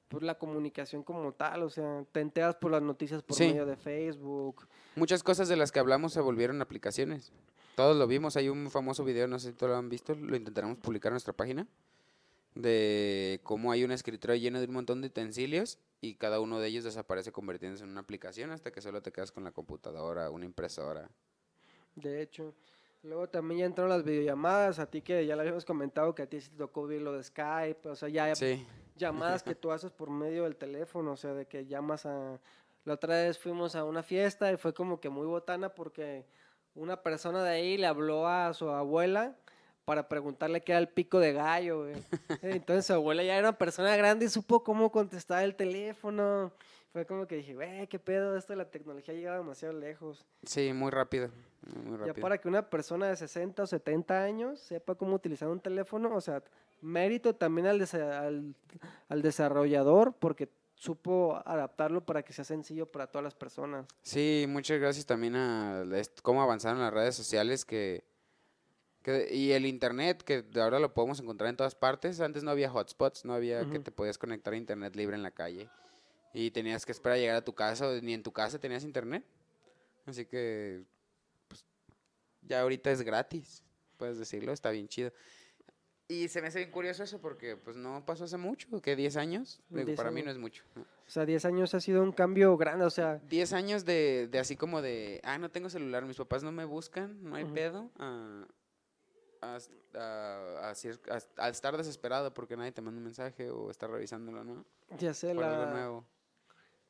pues, 0.08 0.22
la 0.24 0.36
comunicación 0.36 1.02
como 1.02 1.32
tal, 1.32 1.62
o 1.62 1.70
sea, 1.70 2.04
te 2.12 2.20
enteras 2.20 2.56
por 2.56 2.70
las 2.72 2.82
noticias 2.82 3.22
por 3.22 3.36
Sí. 3.36 3.48
medio 3.48 3.64
de 3.64 3.76
Facebook. 3.76 4.66
Muchas 4.96 5.22
cosas 5.22 5.48
de 5.48 5.56
las 5.56 5.72
que 5.72 5.78
hablamos 5.78 6.12
se 6.12 6.20
volvieron 6.20 6.60
aplicaciones. 6.60 7.32
Todos 7.76 7.96
lo 7.96 8.06
vimos, 8.06 8.36
hay 8.36 8.48
un 8.50 8.70
famoso 8.70 9.04
video, 9.04 9.26
no 9.28 9.38
sé 9.38 9.50
si 9.52 9.54
todos 9.56 9.70
lo 9.72 9.78
han 9.78 9.88
visto, 9.88 10.14
lo 10.14 10.36
intentaremos 10.36 10.76
publicar 10.78 11.10
en 11.10 11.14
nuestra 11.14 11.32
página, 11.32 11.66
de 12.54 13.40
cómo 13.42 13.72
hay 13.72 13.84
un 13.84 13.92
escritorio 13.92 14.36
lleno 14.36 14.60
de 14.60 14.66
un 14.66 14.74
montón 14.74 15.00
de 15.00 15.08
utensilios 15.08 15.78
y 16.00 16.14
cada 16.14 16.40
uno 16.40 16.60
de 16.60 16.68
ellos 16.68 16.84
desaparece 16.84 17.32
convirtiéndose 17.32 17.84
en 17.84 17.90
una 17.90 18.00
aplicación 18.00 18.50
hasta 18.50 18.70
que 18.70 18.82
solo 18.82 19.02
te 19.02 19.12
quedas 19.12 19.32
con 19.32 19.44
la 19.44 19.52
computadora, 19.52 20.30
una 20.30 20.44
impresora. 20.44 21.08
De 21.94 22.20
hecho, 22.20 22.54
luego 23.02 23.28
también 23.28 23.60
ya 23.60 23.66
entraron 23.66 23.90
las 23.90 24.04
videollamadas, 24.04 24.78
a 24.78 24.86
ti 24.86 25.00
que 25.00 25.24
ya 25.26 25.36
lo 25.36 25.42
habíamos 25.42 25.64
comentado 25.64 26.14
que 26.14 26.22
a 26.22 26.26
ti 26.26 26.40
sí 26.40 26.50
te 26.50 26.56
tocó 26.56 26.86
ver 26.86 27.02
lo 27.02 27.12
de 27.12 27.22
Skype, 27.22 27.88
o 27.88 27.96
sea, 27.96 28.08
ya 28.08 28.34
Sí, 28.34 28.66
llamadas 28.96 29.42
que 29.42 29.54
tú 29.54 29.70
haces 29.70 29.90
por 29.90 30.10
medio 30.10 30.44
del 30.44 30.56
teléfono, 30.56 31.12
o 31.12 31.16
sea, 31.16 31.34
de 31.34 31.46
que 31.46 31.66
llamas 31.66 32.06
a... 32.06 32.40
La 32.84 32.94
otra 32.94 33.14
vez 33.14 33.38
fuimos 33.38 33.76
a 33.76 33.84
una 33.84 34.02
fiesta 34.02 34.50
y 34.50 34.56
fue 34.56 34.74
como 34.74 35.00
que 35.00 35.08
muy 35.08 35.24
botana 35.24 35.72
porque 35.72 36.26
una 36.74 37.00
persona 37.00 37.44
de 37.44 37.50
ahí 37.50 37.76
le 37.76 37.86
habló 37.86 38.26
a 38.26 38.52
su 38.54 38.68
abuela 38.70 39.36
para 39.84 40.08
preguntarle 40.08 40.60
qué 40.62 40.72
era 40.72 40.78
el 40.78 40.88
pico 40.88 41.18
de 41.18 41.32
gallo, 41.32 41.80
güey. 41.84 41.94
Entonces 42.42 42.86
su 42.86 42.92
abuela 42.92 43.22
ya 43.22 43.36
era 43.36 43.48
una 43.48 43.58
persona 43.58 43.96
grande 43.96 44.26
y 44.26 44.28
supo 44.28 44.62
cómo 44.62 44.90
contestar 44.92 45.42
el 45.44 45.54
teléfono. 45.54 46.52
Fue 46.92 47.06
como 47.06 47.26
que 47.26 47.36
dije, 47.36 47.54
güey, 47.54 47.86
qué 47.86 47.98
pedo, 47.98 48.36
esto 48.36 48.52
de 48.52 48.58
la 48.58 48.70
tecnología 48.70 49.14
llega 49.14 49.36
demasiado 49.38 49.72
lejos. 49.78 50.26
sí, 50.44 50.72
muy 50.74 50.90
rápido. 50.90 51.30
Muy 51.84 51.92
Ya 51.98 52.06
rápido. 52.06 52.22
para 52.22 52.38
que 52.38 52.48
una 52.48 52.68
persona 52.68 53.06
de 53.08 53.16
60 53.16 53.62
o 53.62 53.66
70 53.66 54.22
años 54.22 54.58
sepa 54.60 54.94
cómo 54.94 55.14
utilizar 55.14 55.48
un 55.48 55.60
teléfono, 55.60 56.14
o 56.14 56.20
sea, 56.20 56.42
mérito 56.82 57.34
también 57.34 57.66
al, 57.66 57.80
al, 57.80 58.54
al 59.08 59.22
desarrollador 59.22 60.12
porque 60.18 60.48
supo 60.74 61.40
adaptarlo 61.46 62.04
para 62.04 62.22
que 62.24 62.32
sea 62.32 62.44
sencillo 62.44 62.86
para 62.90 63.06
todas 63.06 63.22
las 63.24 63.34
personas. 63.34 63.86
Sí, 64.02 64.44
muchas 64.48 64.78
gracias 64.80 65.06
también 65.06 65.36
a 65.36 65.84
cómo 66.22 66.42
avanzaron 66.42 66.80
las 66.80 66.92
redes 66.92 67.14
sociales 67.14 67.64
que, 67.64 68.04
que- 69.02 69.28
y 69.34 69.52
el 69.52 69.66
internet, 69.66 70.22
que 70.22 70.44
ahora 70.60 70.78
lo 70.78 70.94
podemos 70.94 71.20
encontrar 71.20 71.50
en 71.50 71.56
todas 71.56 71.74
partes. 71.74 72.20
Antes 72.20 72.42
no 72.44 72.50
había 72.50 72.72
hotspots, 72.72 73.24
no 73.24 73.34
había 73.34 73.60
que 73.68 73.76
Ujú. 73.76 73.82
te 73.84 73.90
podías 73.92 74.18
conectar 74.18 74.52
a 74.54 74.56
internet 74.56 74.94
libre 74.96 75.16
en 75.16 75.22
la 75.22 75.30
calle 75.30 75.68
y 76.34 76.50
tenías 76.50 76.86
que 76.86 76.92
esperar 76.92 77.16
a 77.18 77.20
llegar 77.20 77.36
a 77.36 77.44
tu 77.44 77.54
casa, 77.54 77.88
o 77.88 78.00
ni 78.00 78.14
en 78.14 78.22
tu 78.22 78.32
casa 78.32 78.58
tenías 78.58 78.84
internet. 78.84 79.24
Así 80.06 80.24
que 80.26 80.84
pues, 81.48 81.64
ya 82.42 82.60
ahorita 82.62 82.90
es 82.90 83.02
gratis, 83.02 83.62
puedes 83.98 84.18
decirlo, 84.18 84.52
está 84.52 84.70
bien 84.70 84.88
chido. 84.88 85.12
Y 86.08 86.28
se 86.28 86.42
me 86.42 86.48
hace 86.48 86.58
bien 86.58 86.70
curioso 86.70 87.02
eso 87.04 87.20
porque 87.20 87.56
pues 87.56 87.76
no 87.76 88.04
pasó 88.04 88.24
hace 88.24 88.36
mucho, 88.36 88.68
que 88.82 88.96
10 88.96 89.16
años, 89.16 89.60
Digo, 89.70 89.86
10 89.86 89.96
para 89.96 90.10
mí 90.10 90.16
años. 90.20 90.26
no 90.26 90.32
es 90.32 90.38
mucho. 90.38 90.64
¿no? 90.74 90.82
O 90.82 91.10
sea, 91.10 91.24
10 91.24 91.44
años 91.44 91.74
ha 91.74 91.80
sido 91.80 92.02
un 92.02 92.12
cambio 92.12 92.56
grande, 92.56 92.84
o 92.84 92.90
sea, 92.90 93.16
10 93.28 93.52
años 93.52 93.84
de, 93.84 94.28
de 94.30 94.38
así 94.38 94.56
como 94.56 94.82
de, 94.82 95.20
ah, 95.24 95.38
no 95.38 95.50
tengo 95.50 95.70
celular, 95.70 96.04
mis 96.04 96.16
papás 96.16 96.42
no 96.42 96.52
me 96.52 96.64
buscan, 96.64 97.22
no 97.22 97.36
hay 97.36 97.44
Ujú. 97.44 97.54
pedo, 97.54 97.90
a, 97.98 98.46
a, 99.42 99.58
a- 99.94 100.72
a 101.38 101.48
estar 101.48 101.76
desesperado 101.76 102.32
porque 102.32 102.56
nadie 102.56 102.72
te 102.72 102.80
manda 102.80 102.98
un 102.98 103.04
mensaje 103.04 103.50
o 103.50 103.70
estar 103.70 103.90
revisándolo, 103.90 104.44
¿no? 104.44 104.64
ya 104.98 105.12
sé, 105.12 105.34
Por 105.34 105.44
algo 105.44 105.64
la, 105.64 105.70
nuevo. 105.72 106.04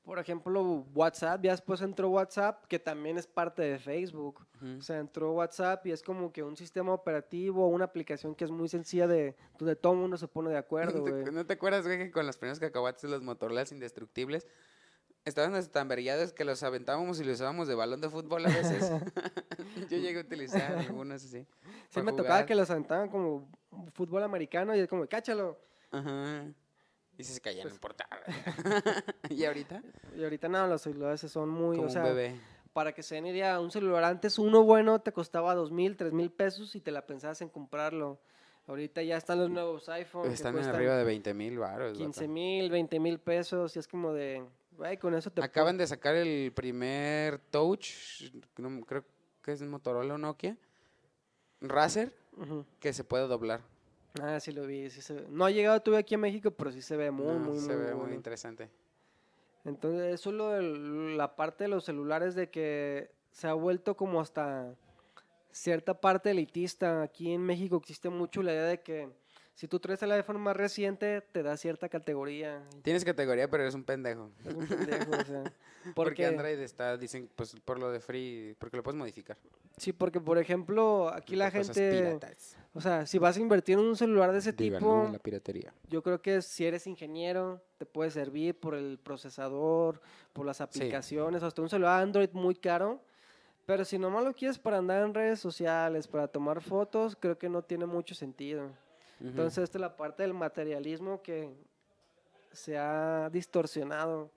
por 0.05 0.19
ejemplo, 0.19 0.63
WhatsApp, 0.95 1.43
ya 1.43 1.53
después 1.53 1.81
entró 1.81 2.11
WhatsApp, 2.11 2.65
que 2.67 2.79
también 2.79 3.17
es 3.19 3.27
parte 3.27 3.63
de 3.63 3.79
Facebook. 3.79 4.47
O 4.79 4.81
sea, 4.83 4.99
entró 4.99 5.33
WhatsApp 5.33 5.85
y 5.87 5.93
es 5.93 6.03
como 6.03 6.33
que 6.33 6.43
un 6.43 6.57
sistema 6.57 6.93
operativo, 6.93 7.67
una 7.69 7.85
aplicación 7.87 8.35
que 8.35 8.45
es 8.45 8.51
muy 8.51 8.69
sencilla 8.69 9.07
de 9.09 9.35
donde 9.59 9.75
todo 9.75 9.93
el 9.95 9.99
mundo 10.01 10.17
se 10.17 10.29
pone 10.29 10.51
de 10.51 10.57
acuerdo, 10.59 10.99
¿No 11.07 11.25
te, 11.25 11.33
no 11.33 11.41
acuerdas, 11.55 11.85
güey, 11.85 11.99
que 11.99 12.11
con 12.13 12.27
los 12.27 12.37
primeros 12.37 12.61
cacahuates 12.61 13.03
de 13.03 13.09
los 13.09 13.23
Motorola 13.23 13.65
indestructibles 13.71 14.47
estaban 15.25 15.71
tan 15.71 15.89
verillados 15.89 16.33
que 16.33 16.45
los 16.45 16.63
aventábamos 16.63 17.21
y 17.21 17.25
los 17.25 17.35
usábamos 17.37 17.69
de 17.69 17.75
balón 17.75 18.01
de 18.01 18.09
fútbol 18.09 18.45
a 18.47 18.49
veces? 18.49 18.91
Yo 19.91 19.99
llegué 19.99 20.19
a 20.19 20.23
utilizar 20.23 20.77
algunos 20.77 21.25
así. 21.25 21.47
Sí 21.89 22.03
me 22.03 22.13
tocaba 22.13 22.45
que 22.47 22.55
los 22.55 22.71
aventaban 22.71 23.09
como 23.09 23.49
fútbol 23.93 24.23
americano 24.23 24.75
y 24.75 24.81
es 24.81 24.89
como, 24.89 25.07
cáchalo. 25.07 25.59
Ajá. 25.91 26.45
Y 27.19 27.25
si 27.25 27.35
se 27.35 27.41
caía, 27.41 27.63
Pues 27.63 27.73
no 27.73 27.77
importaba. 27.77 28.17
¿Y 29.31 29.45
ahorita? 29.45 29.83
Y 30.17 30.25
ahorita 30.25 30.49
no, 30.49 30.67
los 30.67 30.83
celulares 30.83 31.21
son 31.21 31.49
muy, 31.49 31.77
Como 31.77 31.89
o 31.89 31.91
sea, 31.91 32.03
un 32.03 32.09
bebé. 32.09 32.41
para 32.73 32.93
que 32.93 33.03
se 33.03 33.15
den 33.15 33.27
idea, 33.27 33.61
un 33.61 33.71
celular 33.71 34.05
antes 34.05 34.39
uno 34.39 34.63
bueno 34.65 35.01
te 35.01 35.13
costaba 35.13 35.55
dos 35.55 35.71
mil, 35.71 35.97
tres 35.97 36.13
mil 36.13 36.31
pesos 36.31 36.75
y 36.75 36.81
te 36.81 36.91
la 36.91 37.07
pensabas 37.07 37.41
en 37.43 37.49
comprarlo. 37.49 38.21
Ahorita 38.67 39.03
ya 39.03 39.17
están 39.17 39.41
los 39.41 39.51
nuevos 39.51 39.89
iPhones 39.89 40.29
que 40.29 40.35
Están 40.35 40.55
cuestan 40.55 40.77
arriba 40.77 40.97
de 40.97 41.05
20 41.05 41.35
mil 41.35 41.59
baros. 41.59 41.99
15 41.99 42.29
mil, 42.29 42.71
20 42.71 43.01
mil 43.01 43.19
pesos 43.19 43.75
y 43.75 43.79
es 43.81 43.89
como 43.89 44.13
de, 44.13 44.45
güey, 44.77 44.97
con 44.99 45.15
eso 45.15 45.31
te 45.31 45.43
Acaban 45.43 45.77
de 45.79 45.87
sacar 45.87 46.15
el 46.15 46.53
primer 46.53 47.39
Touch, 47.51 48.31
no, 48.59 48.81
creo 48.85 49.05
que 49.43 49.53
es 49.53 49.63
Motorola 49.63 50.15
o 50.15 50.19
Nokia, 50.19 50.57
Razer, 51.61 52.13
que 52.81 52.93
se 52.93 53.05
puede 53.05 53.27
doblar. 53.29 53.61
Ah, 54.21 54.39
sí 54.41 54.53
lo 54.53 54.67
vi. 54.67 54.91
sí 54.91 55.01
se 55.01 55.15
ve. 55.15 55.27
No 55.31 55.45
ha 55.45 55.51
llegado 55.51 55.81
todavía 55.81 56.01
aquí 56.01 56.15
a 56.15 56.19
México, 56.19 56.51
pero 56.51 56.71
sí 56.71 56.83
se 56.83 56.97
ve 56.97 57.11
muy, 57.11 57.27
No, 57.27 57.39
muy, 57.39 57.59
se 57.59 57.75
muy 57.75 57.85
ve 57.87 57.95
muy 57.95 58.13
interesante. 58.13 58.69
Entonces, 59.65 60.15
eso 60.15 60.31
es 60.31 60.37
lo 60.37 60.49
del- 60.51 61.17
la 61.17 61.37
parte 61.37 61.65
de 61.65 61.69
los 61.69 61.85
celulares 61.85 62.35
de 62.35 62.51
que 62.51 63.11
se 63.31 63.47
ha 63.47 63.55
vuelto 63.55 63.97
como 63.97 64.21
hasta 64.21 64.75
cierta 65.53 65.99
parte 66.01 66.31
elitista. 66.33 67.03
Aquí 67.03 67.33
en 67.33 67.43
México 67.43 67.77
existe 67.77 68.09
mucho 68.11 68.43
la 68.43 68.53
idea 68.53 68.65
de 68.65 68.83
que 68.83 69.09
si 69.55 69.69
tú 69.69 69.79
traes 69.79 70.03
el 70.03 70.13
iPhone 70.13 70.41
más 70.41 70.57
reciente, 70.57 71.21
te 71.21 71.43
da 71.43 71.57
cierta 71.57 71.89
categoría. 71.89 72.63
Tienes 72.83 73.05
categoría, 73.05 73.49
pero 73.51 73.63
eres 73.63 73.75
un 73.75 73.85
pendejo. 73.85 74.31
Es 74.45 74.55
un 74.55 74.67
pendejo, 74.67 75.11
o 75.11 75.25
sea. 75.25 75.45
Porque 75.83 75.93
Porque, 75.95 76.27
Android 76.27 76.61
está, 76.61 76.97
dicen, 76.97 77.29
pues 77.35 77.57
por 77.65 77.81
lo 77.81 77.91
de 77.91 77.99
free, 77.99 78.55
porque 78.61 78.77
lo 78.77 78.85
puedes 78.85 78.97
modificar. 78.97 79.37
sí, 79.77 79.93
porque 79.93 80.21
por 80.21 80.39
ejemplo, 80.39 81.09
aquí 81.13 81.35
la 81.35 81.51
gente, 81.51 81.91
piratas. 81.91 82.57
o 82.73 82.81
sea, 82.81 83.05
si 83.05 83.19
vas 83.19 83.37
a 83.37 83.41
invertir 83.41 83.81
en 83.81 83.87
un 83.87 83.97
celular 83.97 84.31
de 84.31 84.39
ese 84.39 84.53
Digan, 84.53 84.79
tipo, 84.79 85.05
no, 85.07 85.13
la 85.13 85.19
piratería. 85.19 85.75
Yo 85.89 86.01
creo 86.01 86.23
que 86.23 86.41
si 86.41 86.65
eres 86.65 86.87
ingeniero, 86.87 87.61
te 87.79 87.87
puede 87.87 88.13
servir 88.13 88.59
por 88.61 88.77
el 88.77 89.01
procesador, 89.03 90.01
por 90.33 90.47
las 90.47 90.61
aplicaciones, 90.61 91.43
hasta 91.43 91.61
un 91.61 91.69
celular 91.69 92.01
Android 92.01 92.31
muy 92.33 92.55
caro. 92.55 93.03
Pero 93.67 93.85
si 93.85 93.99
nomás 93.99 94.25
lo 94.25 94.35
quieres 94.35 94.59
para 94.59 94.79
andar 94.79 95.03
en 95.05 95.15
redes 95.15 95.41
sociales, 95.41 96.07
para 96.07 96.29
tomar 96.29 96.61
fotos, 96.61 97.17
creo 97.19 97.39
que 97.39 97.49
no 97.49 97.63
tiene 97.63 97.87
mucho 97.87 98.15
sentido. 98.15 98.71
Ujú. 99.23 99.31
Entonces, 99.31 99.65
esta 99.65 99.79
es 99.79 99.83
la 99.83 99.97
parte 99.97 100.23
del 100.23 100.35
materialismo 100.35 101.23
que 101.23 101.49
se 102.53 102.77
ha 102.77 103.31
distorsionado. 103.33 104.31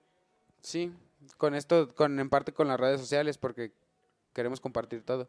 Sí, 0.60 0.92
con 1.36 1.54
esto, 1.54 1.94
con 1.94 2.18
en 2.18 2.30
parte 2.30 2.52
con 2.52 2.68
las 2.68 2.78
redes 2.80 3.00
sociales, 3.00 3.36
porque 3.38 3.72
queremos 4.32 4.60
compartir 4.60 5.02
todo. 5.02 5.28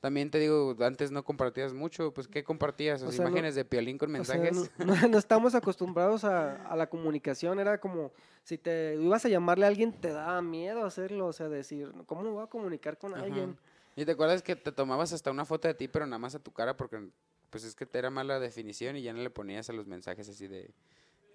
También 0.00 0.30
te 0.32 0.38
digo, 0.40 0.76
antes 0.80 1.12
no 1.12 1.24
compartías 1.24 1.72
mucho, 1.72 2.12
pues 2.12 2.26
¿qué 2.26 2.42
compartías? 2.42 3.02
O 3.02 3.06
¿Las 3.06 3.14
sea, 3.14 3.24
no- 3.24 3.30
imágenes 3.30 3.54
de 3.54 3.64
Piolín 3.64 3.98
con 3.98 4.10
O 4.10 4.24
sea, 4.24 4.36
mensajes? 4.36 4.72
no, 4.78 4.84
no- 4.96 5.08
no 5.08 5.18
estamos 5.18 5.54
acostumbrados 5.54 6.24
a, 6.24 6.56
a 6.66 6.74
la 6.76 6.88
comunicación. 6.88 7.60
Era 7.60 7.78
como, 7.78 8.12
si 8.42 8.58
te 8.58 8.96
ibas 8.96 9.24
a 9.24 9.28
llamarle 9.28 9.64
a 9.64 9.68
alguien, 9.68 9.92
te 9.92 10.12
daba 10.12 10.42
miedo 10.42 10.84
hacerlo. 10.84 11.26
O 11.26 11.32
sea, 11.32 11.48
decir, 11.48 11.92
¿cómo 12.06 12.22
me 12.22 12.30
voy 12.30 12.42
a 12.42 12.48
comunicar 12.48 12.98
con 12.98 13.14
Ajá. 13.14 13.22
alguien? 13.22 13.56
¿Y 13.94 14.04
te 14.04 14.12
acuerdas 14.12 14.42
que 14.42 14.56
te 14.56 14.72
tomabas 14.72 15.12
hasta 15.12 15.30
una 15.30 15.44
foto 15.44 15.68
de 15.68 15.74
ti, 15.74 15.86
pero 15.86 16.04
nada 16.06 16.18
más 16.18 16.34
a 16.34 16.40
tu 16.40 16.50
cara, 16.50 16.76
porque 16.76 17.08
pues 17.52 17.64
es 17.64 17.74
que 17.74 17.84
te 17.84 17.98
era 17.98 18.08
mala 18.08 18.40
definición 18.40 18.96
y 18.96 19.02
ya 19.02 19.12
no 19.12 19.22
le 19.22 19.28
ponías 19.28 19.68
a 19.68 19.74
los 19.74 19.86
mensajes 19.86 20.26
así 20.26 20.48
de... 20.48 20.70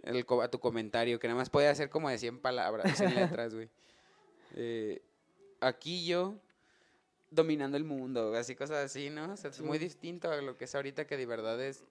el 0.01 0.25
a 0.41 0.47
tu 0.49 0.59
comentario, 0.59 1.19
que 1.19 1.27
nada 1.27 1.37
más 1.37 1.51
podía 1.51 1.73
ser 1.75 1.91
como 1.91 2.09
de 2.09 2.17
100 2.17 2.39
palabras, 2.39 2.97
100 2.97 3.15
letras, 3.15 3.53
güey. 3.53 3.69
Eh, 4.55 4.99
aquí 5.61 6.07
yo 6.07 6.33
dominando 7.29 7.77
el 7.77 7.83
mundo, 7.83 8.33
así 8.33 8.55
cosas 8.55 8.85
así, 8.85 9.11
¿no? 9.11 9.33
O 9.33 9.37
sea, 9.37 9.51
es 9.51 9.61
muy 9.61 9.77
distinto 9.77 10.31
a 10.31 10.41
lo 10.41 10.57
que 10.57 10.65
es 10.65 10.73
ahorita, 10.73 11.05
que 11.05 11.17
de 11.17 11.27
verdad 11.27 11.61
es 11.61 11.83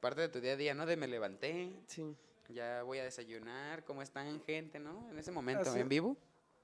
parte 0.00 0.20
de 0.20 0.28
tu 0.28 0.40
día 0.40 0.52
a 0.52 0.56
día, 0.56 0.74
¿no? 0.74 0.86
De 0.86 0.96
me 0.96 1.08
levanté, 1.08 1.72
Sí. 1.88 2.14
ya 2.50 2.84
voy 2.84 2.98
a 3.00 3.04
desayunar, 3.04 3.82
¿cómo 3.82 4.00
están, 4.00 4.40
gente, 4.44 4.78
no? 4.78 5.10
En 5.10 5.18
ese 5.18 5.32
momento, 5.32 5.74
en 5.74 5.88
vivo. 5.88 6.16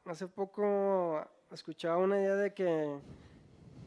Hace 0.04 0.28
poco 0.28 1.26
escuchaba 1.50 1.96
una 1.96 2.20
idea 2.20 2.36
de 2.36 2.54
que 2.54 3.00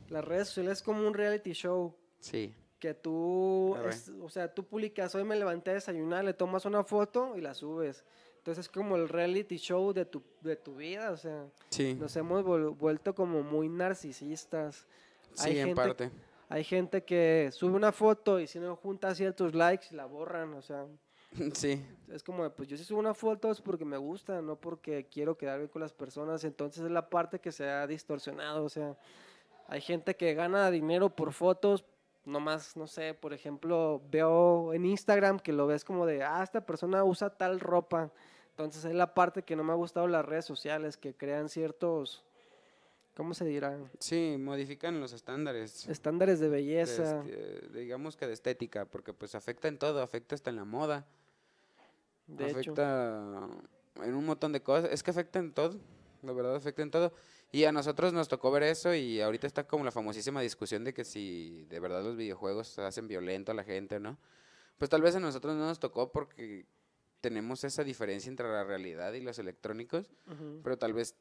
las 0.09 0.25
redes 0.25 0.49
sociales 0.49 0.79
es 0.79 0.83
como 0.83 1.07
un 1.07 1.13
reality 1.13 1.53
show. 1.53 1.95
Sí. 2.19 2.53
Que 2.79 2.93
tú, 2.93 3.75
es- 3.87 4.09
o 4.21 4.29
sea, 4.29 4.53
tú 4.53 4.63
publicas, 4.65 5.15
hoy 5.15 5.23
me 5.23 5.35
levanté 5.35 5.71
a 5.71 5.75
desayunar, 5.75 6.23
le 6.25 6.33
tomas 6.33 6.65
una 6.65 6.83
foto 6.83 7.35
y 7.37 7.41
la 7.41 7.53
subes. 7.53 8.03
Entonces 8.37 8.65
es 8.65 8.71
como 8.71 8.95
el 8.95 9.09
reality 9.09 9.57
show 9.57 9.91
de 9.93 10.05
tu, 10.05 10.21
de 10.41 10.55
tu 10.55 10.75
vida, 10.75 11.11
o 11.11 11.17
sea, 11.17 11.47
Sí, 11.69 11.95
nos 11.95 12.15
hemos 12.15 12.43
vuelto 12.77 13.15
como 13.15 13.41
muy 13.41 13.69
narcisistas. 13.69 14.85
sí, 15.33 15.49
hay 15.49 15.59
en 15.59 15.67
gente- 15.67 15.81
parte. 15.81 16.11
Hay 16.47 16.63
gente 16.63 17.03
que 17.03 17.49
sube 17.51 17.71
una 17.73 17.91
foto 17.91 18.39
y 18.39 18.45
si 18.45 18.59
no 18.59 18.75
junta 18.75 19.15
ciertos 19.15 19.55
likes 19.55 19.87
la 19.95 20.05
borran, 20.05 20.53
o 20.53 20.61
sea, 20.61 20.85
Sí, 21.55 21.83
es 22.09 22.21
como, 22.23 22.47
pues 22.51 22.69
yo 22.69 22.77
si 22.77 22.83
subo 22.83 22.99
una 22.99 23.15
foto 23.15 23.49
es 23.51 23.59
porque 23.61 23.83
me 23.83 23.97
gusta, 23.97 24.41
no 24.43 24.55
porque 24.57 25.07
quiero 25.11 25.35
quedar 25.37 25.57
bien 25.57 25.69
con 25.69 25.81
las 25.81 25.91
personas. 25.91 26.43
Entonces 26.43 26.83
es 26.83 26.91
la 26.91 27.09
parte 27.09 27.39
que 27.39 27.51
se 27.51 27.67
ha 27.67 27.87
distorsionado. 27.87 28.63
O 28.63 28.69
sea, 28.69 28.95
hay 29.67 29.81
gente 29.81 30.15
que 30.15 30.33
gana 30.35 30.69
dinero 30.71 31.09
por 31.09 31.33
fotos, 31.33 31.83
nomás, 32.25 32.75
no 32.75 32.87
sé, 32.87 33.13
por 33.13 33.33
ejemplo, 33.33 34.01
veo 34.11 34.73
en 34.73 34.85
Instagram 34.85 35.39
que 35.39 35.53
lo 35.53 35.67
ves 35.67 35.85
como 35.85 36.05
de, 36.05 36.23
ah, 36.23 36.41
esta 36.43 36.65
persona 36.65 37.03
usa 37.03 37.29
tal 37.29 37.59
ropa. 37.59 38.11
Entonces 38.51 38.85
es 38.85 38.93
la 38.95 39.13
parte 39.13 39.43
que 39.43 39.55
no 39.55 39.63
me 39.63 39.73
ha 39.73 39.75
gustado 39.75 40.07
las 40.07 40.25
redes 40.25 40.45
sociales, 40.45 40.97
que 40.97 41.13
crean 41.13 41.49
ciertos, 41.49 42.23
¿cómo 43.15 43.33
se 43.33 43.45
dirá? 43.45 43.77
sí, 43.99 44.37
modifican 44.39 44.99
los 44.99 45.13
estándares. 45.13 45.87
Estándares 45.87 46.39
de 46.39 46.49
de 46.49 46.51
belleza. 46.51 47.21
este- 47.25 47.67
digamos 47.77 48.15
que 48.15 48.27
de 48.27 48.33
estética, 48.33 48.85
porque 48.85 49.13
pues 49.13 49.35
afecta 49.35 49.67
en 49.67 49.77
todo, 49.77 50.01
afecta 50.01 50.35
hasta 50.35 50.49
en 50.49 50.55
la 50.55 50.65
moda, 50.65 51.05
De 52.27 52.45
hecho, 52.45 52.59
afecta 52.59 53.47
en 54.03 54.15
un 54.15 54.25
montón 54.25 54.51
de 54.51 54.61
cosas, 54.61 54.89
es 54.91 55.03
que 55.03 55.11
afecta 55.11 55.39
en 55.39 55.51
todo, 55.53 55.77
la 56.23 56.31
verdad 56.31 56.55
afecta 56.55 56.81
en 56.81 56.91
todo. 56.91 57.13
Y 57.55 57.63
a 57.63 57.71
nosotros 57.71 58.11
nos 58.11 58.27
tocó 58.27 58.51
ver 58.51 58.63
eso 58.63 58.93
y 58.93 59.21
ahorita 59.21 59.47
está 59.47 59.65
como 59.65 59.85
la 59.85 59.91
famosísima 59.91 60.41
discusión 60.41 60.83
de 60.83 60.93
que 60.93 61.05
si 61.05 61.63
de 61.69 61.79
verdad 61.79 62.03
los 62.03 62.17
videojuegos 62.17 62.77
hacen 62.79 63.07
violento 63.07 63.53
a 63.53 63.55
la 63.55 63.63
gente, 63.63 63.97
¿no? 63.97 64.17
Pues 64.77 64.89
tal 64.89 65.01
vez 65.01 65.15
a 65.15 65.21
nosotros 65.21 65.55
no 65.55 65.65
nos 65.65 65.79
tocó 65.79 66.11
porque 66.11 66.65
tenemos 67.21 67.63
esa 67.63 67.85
diferencia 67.85 68.29
entre 68.29 68.49
la 68.49 68.65
realidad 68.65 69.13
y 69.13 69.21
los 69.21 69.39
electrónicos, 69.39 70.11
pero 70.63 70.77
tal 70.77 70.91
vez, 70.91 71.15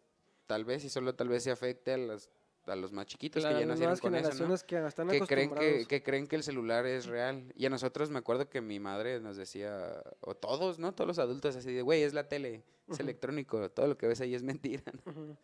tal 0.48 0.64
vez 0.64 0.84
y 0.84 0.88
solo 0.88 1.14
tal 1.14 1.28
vez 1.28 1.44
se 1.44 1.52
afecte 1.52 1.92
a 1.92 1.98
los, 1.98 2.28
a 2.66 2.74
los 2.74 2.90
más 2.90 3.06
chiquitos 3.06 3.46
que 3.46 3.56
ya 3.56 3.64
nacieron 3.64 3.96
con 3.98 4.16
eso, 4.16 4.34
¿no? 4.34 4.56
que 4.66 4.74
están 4.74 5.06
que 5.06 5.24
creen 5.24 5.54
que, 5.54 5.86
que 5.86 6.02
creen 6.02 6.26
que 6.26 6.34
el 6.34 6.42
celular 6.42 6.84
es 6.84 7.06
real. 7.06 7.52
Y 7.54 7.66
a 7.66 7.70
nosotros 7.70 8.10
me 8.10 8.18
acuerdo 8.18 8.48
que 8.48 8.60
mi 8.60 8.80
madre 8.80 9.20
nos 9.20 9.36
decía, 9.36 10.02
o 10.18 10.34
todos, 10.34 10.80
¿no? 10.80 10.92
Todos 10.96 11.06
los 11.06 11.20
adultos 11.20 11.54
así 11.54 11.72
de, 11.72 11.82
güey, 11.82 12.02
es 12.02 12.12
la 12.12 12.26
tele, 12.26 12.64
es 12.88 12.94
Ujú. 12.94 13.02
electrónico, 13.02 13.70
todo 13.70 13.86
lo 13.86 13.96
que 13.96 14.08
ves 14.08 14.20
ahí 14.20 14.34
es 14.34 14.42
mentira. 14.42 14.82
¿no?". 15.04 15.36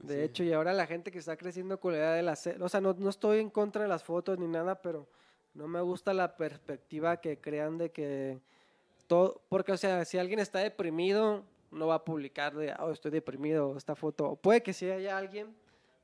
De 0.00 0.14
Sí. 0.14 0.20
hecho, 0.20 0.44
y 0.44 0.52
ahora 0.52 0.72
la 0.72 0.86
gente 0.86 1.10
que 1.10 1.18
está 1.18 1.36
creciendo 1.36 1.80
con 1.80 1.92
la 1.92 1.98
idea 1.98 2.12
de 2.12 2.22
la... 2.22 2.32
O 2.60 2.68
sea, 2.68 2.80
no, 2.80 2.94
no 2.98 3.08
estoy 3.10 3.40
en 3.40 3.50
contra 3.50 3.82
de 3.82 3.88
las 3.88 4.04
fotos 4.04 4.38
ni 4.38 4.46
nada, 4.46 4.80
pero 4.82 5.06
no 5.54 5.66
me 5.68 5.80
gusta 5.80 6.12
la 6.12 6.36
perspectiva 6.36 7.16
que 7.20 7.38
crean 7.40 7.78
de 7.78 7.90
que 7.90 8.38
todo... 9.06 9.40
Porque, 9.48 9.72
o 9.72 9.76
sea, 9.76 10.04
si 10.04 10.18
alguien 10.18 10.38
está 10.38 10.58
deprimido, 10.58 11.44
no 11.70 11.86
va 11.86 11.94
a 11.96 12.04
publicar 12.04 12.54
de, 12.54 12.74
oh, 12.78 12.90
estoy 12.90 13.10
deprimido, 13.10 13.74
esta 13.76 13.94
foto. 13.96 14.36
Puede 14.36 14.62
que 14.62 14.72
sí 14.72 14.88
haya 14.90 15.16
alguien, 15.16 15.54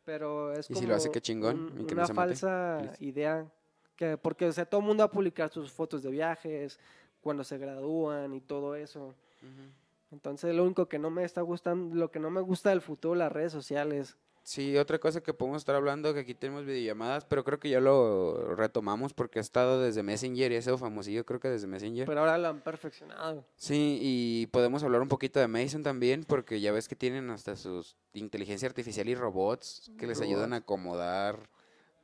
pero 0.05 0.53
es 0.53 0.69
Y 0.71 0.73
como 0.73 0.81
si 0.81 0.87
lo 0.87 0.95
hace, 0.97 1.11
qué 1.11 1.21
chingón, 1.21 1.79
un- 1.81 1.87
que 1.87 1.95
una 1.95 2.07
falsa 2.09 2.79
please. 2.81 3.05
idea. 3.05 3.47
Que, 3.95 4.17
porque, 4.17 4.47
o 4.47 4.53
sea, 4.53 4.65
todo 4.65 4.81
el 4.81 4.87
mundo 4.87 5.03
va 5.03 5.07
a 5.07 5.11
publicar 5.11 5.51
sus 5.51 5.71
fotos 5.71 6.03
de 6.03 6.11
viajes, 6.11 6.81
cuando 7.21 7.45
se 7.45 7.59
gradúan 7.59 8.33
y 8.35 8.41
todo 8.41 8.75
eso. 8.75 9.15
Entonces 10.13 10.55
lo 10.55 10.65
único 10.65 10.89
que 10.89 10.99
no 10.99 11.11
me 11.11 11.25
está 11.25 11.41
gustando, 11.41 11.95
lo 11.97 12.11
que 12.11 12.21
no 12.21 12.31
me 12.31 12.43
gusta 12.43 12.71
del 12.71 12.83
futuro, 12.83 13.15
las 13.15 13.33
redes 13.33 13.51
sociales. 13.51 14.17
Sí, 14.45 14.77
otra 14.77 14.99
cosa 14.99 15.23
que 15.23 15.33
podemos 15.33 15.63
estar 15.63 15.77
hablando, 15.77 16.13
que 16.13 16.21
aquí 16.21 16.35
tenemos 16.35 16.65
videollamadas, 16.65 17.25
pero 17.25 17.45
creo 17.45 17.61
que 17.61 17.71
ya 17.71 17.81
lo 17.81 18.57
retomamos 18.57 19.15
porque 19.15 19.39
ha 19.39 19.43
estado 19.43 19.81
desde 19.81 20.03
Messenger 20.03 20.51
y 20.51 20.57
ese 20.57 20.77
famosillo 20.77 21.25
creo 21.25 21.39
que 21.39 21.49
desde 21.49 21.69
Messenger. 21.69 22.07
Pero 22.07 22.21
ahora 22.21 22.37
lo 22.39 22.49
han 22.49 22.61
perfeccionado. 22.61 23.45
Sí, 23.55 23.99
y 24.03 24.47
podemos 24.49 24.83
hablar 24.83 25.01
un 25.01 25.09
poquito 25.09 25.39
de 25.39 25.47
Mason 25.47 25.85
también 25.85 26.25
porque 26.25 26.61
ya 26.61 26.73
ves 26.73 26.89
que 26.89 26.97
tienen 26.97 27.31
hasta 27.31 27.55
sus 27.55 27.97
inteligencia 28.15 28.69
artificial 28.69 29.09
y 29.09 29.15
robots 29.15 29.93
que 29.97 30.09
les 30.09 30.21
ayudan 30.21 30.53
a 30.53 30.57
acomodar 30.57 31.49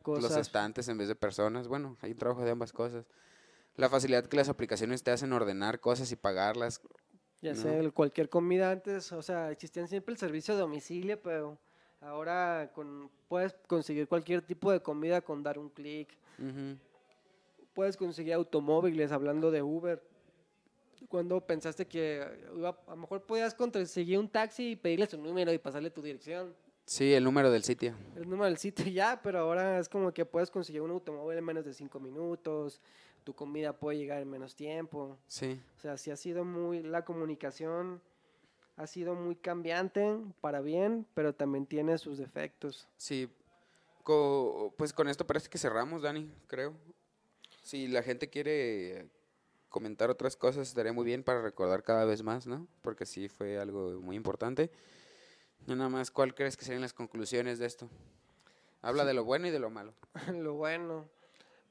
los 0.06 0.20
Cosas. 0.20 0.38
estantes 0.38 0.88
en 0.88 0.96
vez 0.96 1.08
de 1.08 1.16
personas. 1.16 1.66
Bueno, 1.66 1.96
hay 2.00 2.12
un 2.12 2.18
trabajo 2.18 2.44
de 2.44 2.52
ambas 2.52 2.72
cosas. 2.72 3.04
La 3.74 3.88
facilidad 3.88 4.26
que 4.26 4.36
las 4.36 4.48
aplicaciones 4.48 5.02
te 5.02 5.10
hacen 5.10 5.32
ordenar 5.32 5.80
cosas 5.80 6.10
y 6.12 6.16
pagarlas. 6.16 6.80
Ya 7.40 7.52
No. 7.54 7.60
sé, 7.60 7.78
el- 7.78 7.92
cualquier 7.92 8.28
comida 8.28 8.70
antes, 8.70 9.12
o 9.12 9.22
sea, 9.22 9.50
existían 9.50 9.86
siempre 9.88 10.12
el 10.12 10.18
servicio 10.18 10.54
de 10.54 10.60
domicilio, 10.60 11.20
pero 11.22 11.56
ahora 12.00 12.70
con, 12.74 13.10
puedes 13.28 13.54
conseguir 13.66 14.08
cualquier 14.08 14.42
tipo 14.42 14.72
de 14.72 14.80
comida 14.80 15.20
con 15.20 15.42
dar 15.42 15.58
un 15.58 15.68
clic. 15.70 16.08
Ujú. 16.38 16.76
Puedes 17.74 17.96
conseguir 17.96 18.34
automóviles, 18.34 19.12
hablando 19.12 19.50
de 19.52 19.62
Uber. 19.62 20.02
Cuando 21.08 21.40
pensaste 21.40 21.86
que 21.86 22.26
iba- 22.56 22.76
a 22.86 22.90
lo 22.90 22.96
mejor 22.96 23.22
podías 23.22 23.54
conseguir 23.54 24.18
un 24.18 24.28
taxi 24.28 24.70
y 24.72 24.76
pedirle 24.76 25.06
su 25.06 25.16
número 25.16 25.52
y 25.52 25.58
pasarle 25.58 25.90
tu 25.90 26.02
dirección, 26.02 26.54
Sí, 26.86 27.12
el 27.12 27.22
número 27.22 27.50
del 27.50 27.62
sitio. 27.62 27.94
el 28.16 28.22
número 28.28 28.46
del 28.46 28.56
sitio 28.56 28.84
ya, 28.92 29.20
pero 29.22 29.38
ahora 29.40 29.78
es 29.78 29.88
como 29.88 30.12
que 30.12 30.24
puedes 30.24 30.50
conseguir 30.50 30.80
un 30.82 30.90
automóvil 30.90 31.38
en 31.38 31.44
menos 31.44 31.64
de 31.64 31.72
cinco 31.72 32.00
minutos, 32.00 32.80
tu 33.28 33.34
comida 33.34 33.74
puede 33.78 33.98
llegar 33.98 34.22
en 34.22 34.30
menos 34.30 34.54
tiempo. 34.56 35.18
Sí. 35.26 35.60
O 35.76 35.80
sea, 35.80 35.98
sí 35.98 36.10
ha 36.10 36.16
sido 36.16 36.46
muy, 36.46 36.82
la 36.82 37.04
comunicación 37.04 38.00
ha 38.78 38.86
sido 38.86 39.14
muy 39.14 39.36
cambiante 39.36 40.16
para 40.40 40.62
bien, 40.62 41.06
pero 41.12 41.34
también 41.34 41.66
tiene 41.66 41.98
sus 41.98 42.16
defectos. 42.16 42.88
Sí, 42.96 43.28
co- 44.02 44.72
pues 44.78 44.94
con 44.94 45.08
esto 45.10 45.26
parece 45.26 45.50
que 45.50 45.58
cerramos, 45.58 46.00
Dani, 46.00 46.32
creo. 46.46 46.74
Si 47.62 47.86
la 47.86 48.02
gente 48.02 48.30
quiere 48.30 49.10
comentar 49.68 50.08
otras 50.08 50.34
cosas, 50.34 50.66
estaría 50.66 50.94
muy 50.94 51.04
bien 51.04 51.22
para 51.22 51.42
recordar 51.42 51.82
cada 51.82 52.06
vez 52.06 52.22
más, 52.22 52.46
¿no? 52.46 52.66
Porque 52.80 53.04
sí 53.04 53.28
fue 53.28 53.58
algo 53.58 54.00
muy 54.00 54.16
importante. 54.16 54.70
Y 55.66 55.74
nada 55.74 55.90
más, 55.90 56.10
¿cuál 56.10 56.34
crees 56.34 56.56
que 56.56 56.64
serían 56.64 56.80
las 56.80 56.94
conclusiones 56.94 57.58
de 57.58 57.66
esto? 57.66 57.90
Habla 58.80 59.04
de 59.04 59.12
lo 59.12 59.22
bueno 59.24 59.48
y 59.48 59.50
de 59.50 59.58
lo 59.58 59.68
malo. 59.68 59.92
lo 60.32 60.54
bueno, 60.54 61.10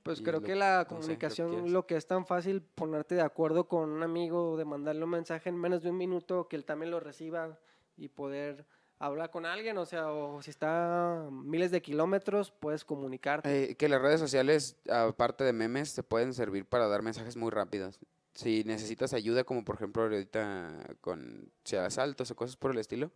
pues 0.07 0.21
creo 0.21 0.39
lo- 0.39 0.45
que 0.47 0.55
la 0.55 0.85
que 0.87 0.95
comunicación, 0.95 1.71
lo 1.71 1.85
que 1.85 1.95
es 1.95 2.07
tan 2.07 2.25
fácil 2.25 2.61
ponerte 2.61 3.15
de 3.15 3.21
acuerdo 3.21 3.67
con 3.67 3.89
un 3.89 4.03
amigo, 4.03 4.57
de 4.57 4.65
mandarle 4.65 5.03
un 5.03 5.09
mensaje 5.11 5.49
en 5.49 5.57
menos 5.57 5.83
de 5.83 5.89
un 5.91 5.97
minuto, 5.97 6.47
que 6.47 6.55
él 6.55 6.65
también 6.65 6.91
lo 6.91 6.99
reciba 6.99 7.59
y 7.95 8.07
poder 8.09 8.65
hablar 8.99 9.29
con 9.29 9.45
alguien, 9.45 9.77
o 9.77 9.85
sea, 9.85 10.11
o 10.11 10.41
si 10.41 10.49
está 10.49 11.27
a 11.27 11.29
miles 11.31 11.69
de 11.71 11.81
kilómetros, 11.81 12.51
puedes 12.51 12.83
comunicarte. 12.83 13.71
Eh, 13.71 13.75
que 13.75 13.87
las 13.89 14.01
redes 14.01 14.19
sociales, 14.19 14.77
aparte 14.89 15.43
de 15.43 15.53
memes, 15.53 15.93
te 15.93 16.01
pueden 16.03 16.33
servir 16.33 16.65
para 16.65 16.87
dar 16.87 17.03
mensajes 17.03 17.37
muy 17.37 17.51
rápidos. 17.51 17.99
Si 18.33 18.63
necesitas 18.65 19.13
ayuda, 19.13 19.43
como 19.43 19.63
por 19.65 19.75
ejemplo 19.75 20.03
ahorita 20.03 20.95
con 21.01 21.51
si 21.63 21.75
asaltos 21.75 22.29
o 22.31 22.35
cosas 22.35 22.55
por 22.55 22.71
el 22.71 22.77
estilo, 22.77 23.11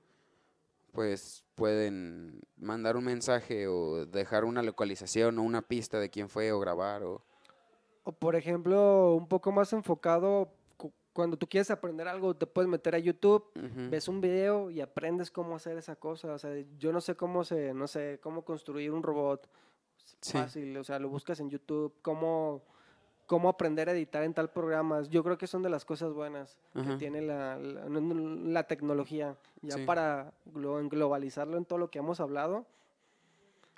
pues 0.91 1.43
pueden 1.55 2.41
mandar 2.57 2.97
un 2.97 3.05
mensaje 3.05 3.67
o 3.67 4.05
dejar 4.05 4.45
una 4.45 4.61
localización 4.63 5.39
o 5.39 5.43
una 5.43 5.61
pista 5.61 5.99
de 5.99 6.09
quién 6.09 6.29
fue 6.29 6.51
o 6.51 6.59
grabar 6.59 7.03
o... 7.03 7.23
O 8.03 8.11
por 8.11 8.35
ejemplo, 8.35 9.13
un 9.13 9.27
poco 9.27 9.51
más 9.51 9.73
enfocado, 9.73 10.49
cu- 10.75 10.91
cuando 11.13 11.37
tú 11.37 11.47
quieres 11.47 11.69
aprender 11.69 12.07
algo, 12.07 12.35
te 12.35 12.47
puedes 12.47 12.67
meter 12.69 12.95
a 12.95 12.99
YouTube 12.99 13.45
ves 13.91 14.07
un 14.07 14.21
video 14.21 14.71
y 14.71 14.81
aprendes 14.81 15.29
cómo 15.29 15.55
hacer 15.55 15.77
esa 15.77 15.95
cosa. 15.95 16.33
O 16.33 16.39
sea, 16.39 16.51
yo 16.79 16.91
no 16.91 16.99
sé 16.99 17.15
cómo 17.15 17.43
se, 17.43 17.73
no 17.75 17.87
sé, 17.87 18.19
cómo 18.21 18.43
construir 18.43 18.91
un 18.91 19.03
robot. 19.03 19.47
Sí. 20.19 20.33
Fácil, 20.33 20.75
o 20.77 20.83
sea, 20.83 20.97
lo 20.99 21.09
buscas 21.09 21.39
en 21.39 21.49
YouTube, 21.49 21.93
cómo, 22.01 22.63
cómo 23.31 23.47
aprender 23.47 23.87
a 23.87 23.93
editar 23.93 24.23
en 24.23 24.33
tal 24.33 24.49
programa. 24.49 25.03
Yo 25.03 25.23
creo 25.23 25.37
que 25.37 25.47
son 25.47 25.61
de 25.63 25.69
las 25.69 25.85
cosas 25.85 26.11
buenas 26.11 26.57
que 26.73 26.97
tiene 26.97 27.21
la, 27.21 27.55
la, 27.57 27.85
la 27.87 28.63
tecnología. 28.67 29.37
Ya 29.61 29.77
Sí. 29.77 29.85
para 29.85 30.33
glo- 30.53 30.89
globalizarlo 30.89 31.55
en 31.55 31.63
todo 31.63 31.79
lo 31.79 31.89
que 31.89 31.99
hemos 31.99 32.19
hablado. 32.19 32.65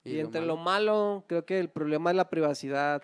Y, 0.03 0.15
lo 0.15 0.21
entre 0.21 0.41
malo? 0.41 0.55
lo 0.55 0.59
malo, 0.59 1.23
creo 1.27 1.45
que 1.45 1.59
el 1.59 1.69
problema 1.69 2.09
es 2.09 2.15
la 2.17 2.31
privacidad. 2.31 3.03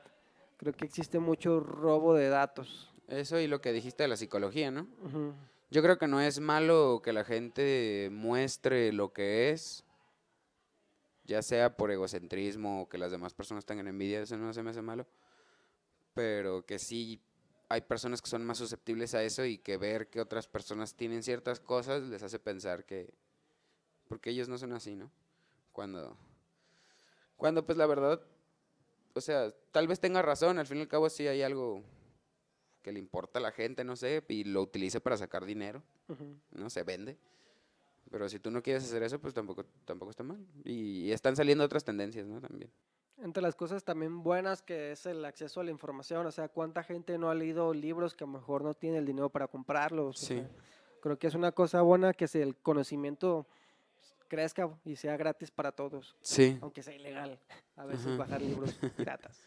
Creo 0.57 0.73
que 0.73 0.85
existe 0.85 1.19
mucho 1.19 1.59
robo 1.59 2.15
de 2.15 2.29
datos. 2.29 2.91
Eso 3.07 3.39
y 3.39 3.45
lo 3.45 3.61
que 3.61 3.71
dijiste 3.71 4.01
de 4.01 4.09
la 4.09 4.17
psicología, 4.17 4.71
¿no? 4.71 4.87
Ujú. 5.05 5.33
Yo 5.69 5.83
creo 5.83 5.99
que 5.99 6.07
no 6.07 6.19
es 6.19 6.39
malo 6.39 7.01
que 7.03 7.13
la 7.13 7.23
gente 7.25 8.09
muestre 8.11 8.91
lo 8.91 9.13
que 9.13 9.51
es, 9.51 9.85
ya 11.25 11.43
sea 11.43 11.77
por 11.77 11.91
egocentrismo 11.91 12.81
o 12.81 12.89
que 12.89 12.97
las 12.97 13.11
demás 13.11 13.35
personas 13.35 13.65
tengan 13.67 13.87
envidia, 13.87 14.21
eso 14.21 14.35
no 14.35 14.51
se 14.51 14.63
me 14.63 14.71
hace 14.71 14.81
malo, 14.81 15.05
pero 16.19 16.65
que 16.65 16.79
sí 16.79 17.21
hay 17.69 17.79
personas 17.79 18.21
que 18.21 18.29
son 18.29 18.43
más 18.43 18.57
susceptibles 18.57 19.15
a 19.15 19.23
eso 19.23 19.45
y 19.45 19.57
que 19.57 19.77
ver 19.77 20.09
que 20.09 20.19
otras 20.19 20.49
personas 20.49 20.93
tienen 20.93 21.23
ciertas 21.23 21.61
cosas 21.61 22.03
les 22.03 22.21
hace 22.21 22.39
pensar 22.39 22.83
que, 22.83 23.13
porque 24.09 24.31
ellos 24.31 24.49
no 24.49 24.57
son 24.57 24.73
así, 24.73 24.97
¿no? 24.97 25.09
Cuando, 25.71 26.17
cuando 27.37 27.65
pues 27.65 27.77
la 27.77 27.85
verdad, 27.85 28.21
o 29.13 29.21
sea, 29.21 29.53
tal 29.71 29.87
vez 29.87 30.01
tenga 30.01 30.21
razón, 30.21 30.59
al 30.59 30.67
fin 30.67 30.79
y 30.79 30.81
al 30.81 30.89
cabo 30.89 31.09
sí 31.09 31.25
hay 31.25 31.41
algo 31.41 31.85
que 32.81 32.91
le 32.91 32.99
importa 32.99 33.39
a 33.39 33.41
la 33.41 33.53
gente, 33.53 33.85
no 33.85 33.95
sé, 33.95 34.21
y 34.27 34.43
lo 34.43 34.61
utiliza 34.61 34.99
para 34.99 35.15
sacar 35.15 35.45
dinero. 35.45 35.81
¿no? 36.51 36.69
Se 36.69 36.83
vende. 36.83 37.17
Pero 38.11 38.27
si 38.27 38.39
tú 38.39 38.51
no 38.51 38.61
quieres 38.61 38.83
hacer 38.83 39.03
eso, 39.03 39.21
pues 39.21 39.33
tampoco, 39.33 39.63
tampoco 39.85 40.11
está 40.11 40.23
mal. 40.23 40.45
Y, 40.65 41.11
están 41.11 41.37
saliendo 41.37 41.63
otras 41.63 41.85
tendencias, 41.85 42.27
¿no? 42.27 42.41
También. 42.41 42.69
Entre 43.21 43.43
las 43.43 43.55
cosas 43.55 43.83
también 43.83 44.23
buenas 44.23 44.61
que 44.61 44.93
es 44.93 45.05
el 45.05 45.25
acceso 45.25 45.59
a 45.59 45.63
la 45.63 45.71
información, 45.71 46.25
o 46.25 46.31
sea, 46.31 46.47
cuánta 46.47 46.83
gente 46.83 47.17
no 47.17 47.29
ha 47.29 47.35
leído 47.35 47.73
libros 47.73 48.15
que 48.15 48.23
a 48.23 48.27
lo 48.27 48.33
mejor 48.33 48.63
no 48.63 48.73
tiene 48.73 48.97
el 48.97 49.05
dinero 49.05 49.29
para 49.29 49.47
comprarlos. 49.47 50.15
o 50.23 50.25
Sí. 50.25 50.35
sea, 50.35 50.49
creo 51.01 51.19
que 51.19 51.27
es 51.27 51.35
una 51.35 51.51
cosa 51.51 51.81
buena 51.81 52.13
que 52.13 52.27
si 52.27 52.39
el 52.39 52.55
conocimiento 52.55 53.45
crezca 54.29 54.69
y 54.85 54.95
sea 54.95 55.17
gratis 55.17 55.51
para 55.51 55.71
todos, 55.73 56.15
Sí. 56.21 56.57
aunque 56.61 56.81
sea 56.83 56.93
ilegal 56.95 57.39
a 57.75 57.85
veces 57.85 58.07
Ajá. 58.07 58.17
bajar 58.17 58.41
libros 58.41 58.73
piratas. 59.17 59.43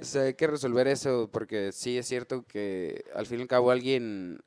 O 0.00 0.04
sea, 0.04 0.22
hay 0.22 0.34
que 0.34 0.46
resolver 0.46 0.86
eso 0.86 1.28
porque 1.32 1.72
sí 1.72 1.96
es 1.96 2.06
cierto 2.06 2.44
que 2.46 3.04
al 3.14 3.26
fin 3.26 3.38
y 3.38 3.42
al 3.42 3.48
cabo 3.48 3.70
alguien 3.70 4.40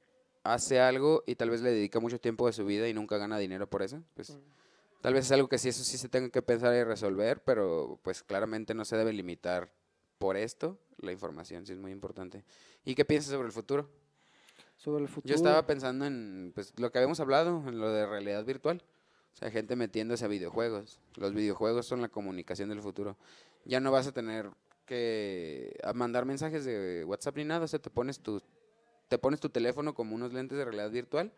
hace 0.44 0.80
algo 0.80 1.24
y 1.26 1.36
tal 1.36 1.50
vez 1.50 1.62
le 1.62 1.72
dedica 1.72 2.00
mucho 2.00 2.20
tiempo 2.20 2.46
de 2.48 2.54
su 2.54 2.66
vida 2.66 2.88
y 2.88 2.94
nunca 2.94 3.18
gana 3.18 3.38
dinero 3.38 3.68
por 3.68 3.82
eso. 3.82 4.02
Pues 4.14 4.30
Mm. 4.32 4.40
Tal 5.04 5.14
vez 5.14 5.26
es 5.26 5.32
algo 5.34 5.50
que 5.50 5.58
sí, 5.58 5.68
eso 5.68 5.84
sí 5.84 5.98
se 5.98 6.08
tenga 6.08 6.30
que 6.30 6.42
pensar 6.42 6.74
y 6.74 6.82
resolver, 6.86 7.44
pero 7.44 8.00
pues 8.04 8.24
claramente 8.24 8.74
no 8.74 8.86
se 8.86 8.96
debe 8.96 9.12
limitar 9.12 9.70
por 10.18 10.38
esto. 10.38 10.80
La 10.98 11.12
información 11.12 11.66
sí 11.66 11.74
es 11.74 11.78
muy 11.78 11.92
importante. 11.92 12.46
¿Y 12.86 12.96
qué 12.96 13.04
piensas 13.04 13.34
sobre 13.34 13.48
el 13.48 13.52
futuro? 13.52 13.90
Sobre 14.78 15.04
el 15.04 15.10
futuro. 15.10 15.30
Yo 15.30 15.36
estaba 15.36 15.68
pensando 15.68 16.06
en 16.06 16.54
pues, 16.56 16.74
lo 16.80 16.90
que 16.90 17.00
habíamos 17.00 17.20
hablado, 17.20 17.68
en 17.68 17.82
lo 17.82 17.92
de 17.92 18.06
realidad 18.06 18.46
virtual. 18.46 18.82
O 19.34 19.36
sea, 19.36 19.52
gente 19.52 19.76
metiéndose 19.76 20.24
a 20.24 20.30
videojuegos. 20.30 21.02
Los 21.16 21.34
videojuegos 21.34 21.86
son 21.86 22.02
la 22.02 22.08
comunicación 22.08 22.70
del 22.70 22.82
futuro. 22.82 23.18
Ya 23.66 23.82
no 23.82 23.92
vas 23.92 24.08
a 24.08 24.14
tener 24.14 24.52
que 24.86 25.82
mandar 25.94 26.24
mensajes 26.24 26.64
de 26.64 27.04
WhatsApp 27.04 27.36
ni 27.36 27.44
nada. 27.44 27.66
O 27.66 27.68
sea, 27.68 27.80
te 27.80 27.90
pones 27.90 28.22
tu, 28.22 28.42
te 29.10 29.18
pones 29.18 29.42
tu 29.42 29.50
teléfono 29.50 29.94
como 29.94 30.16
unos 30.16 30.32
lentes 30.32 30.58
de 30.58 30.64
realidad 30.64 30.92
virtual 30.92 31.34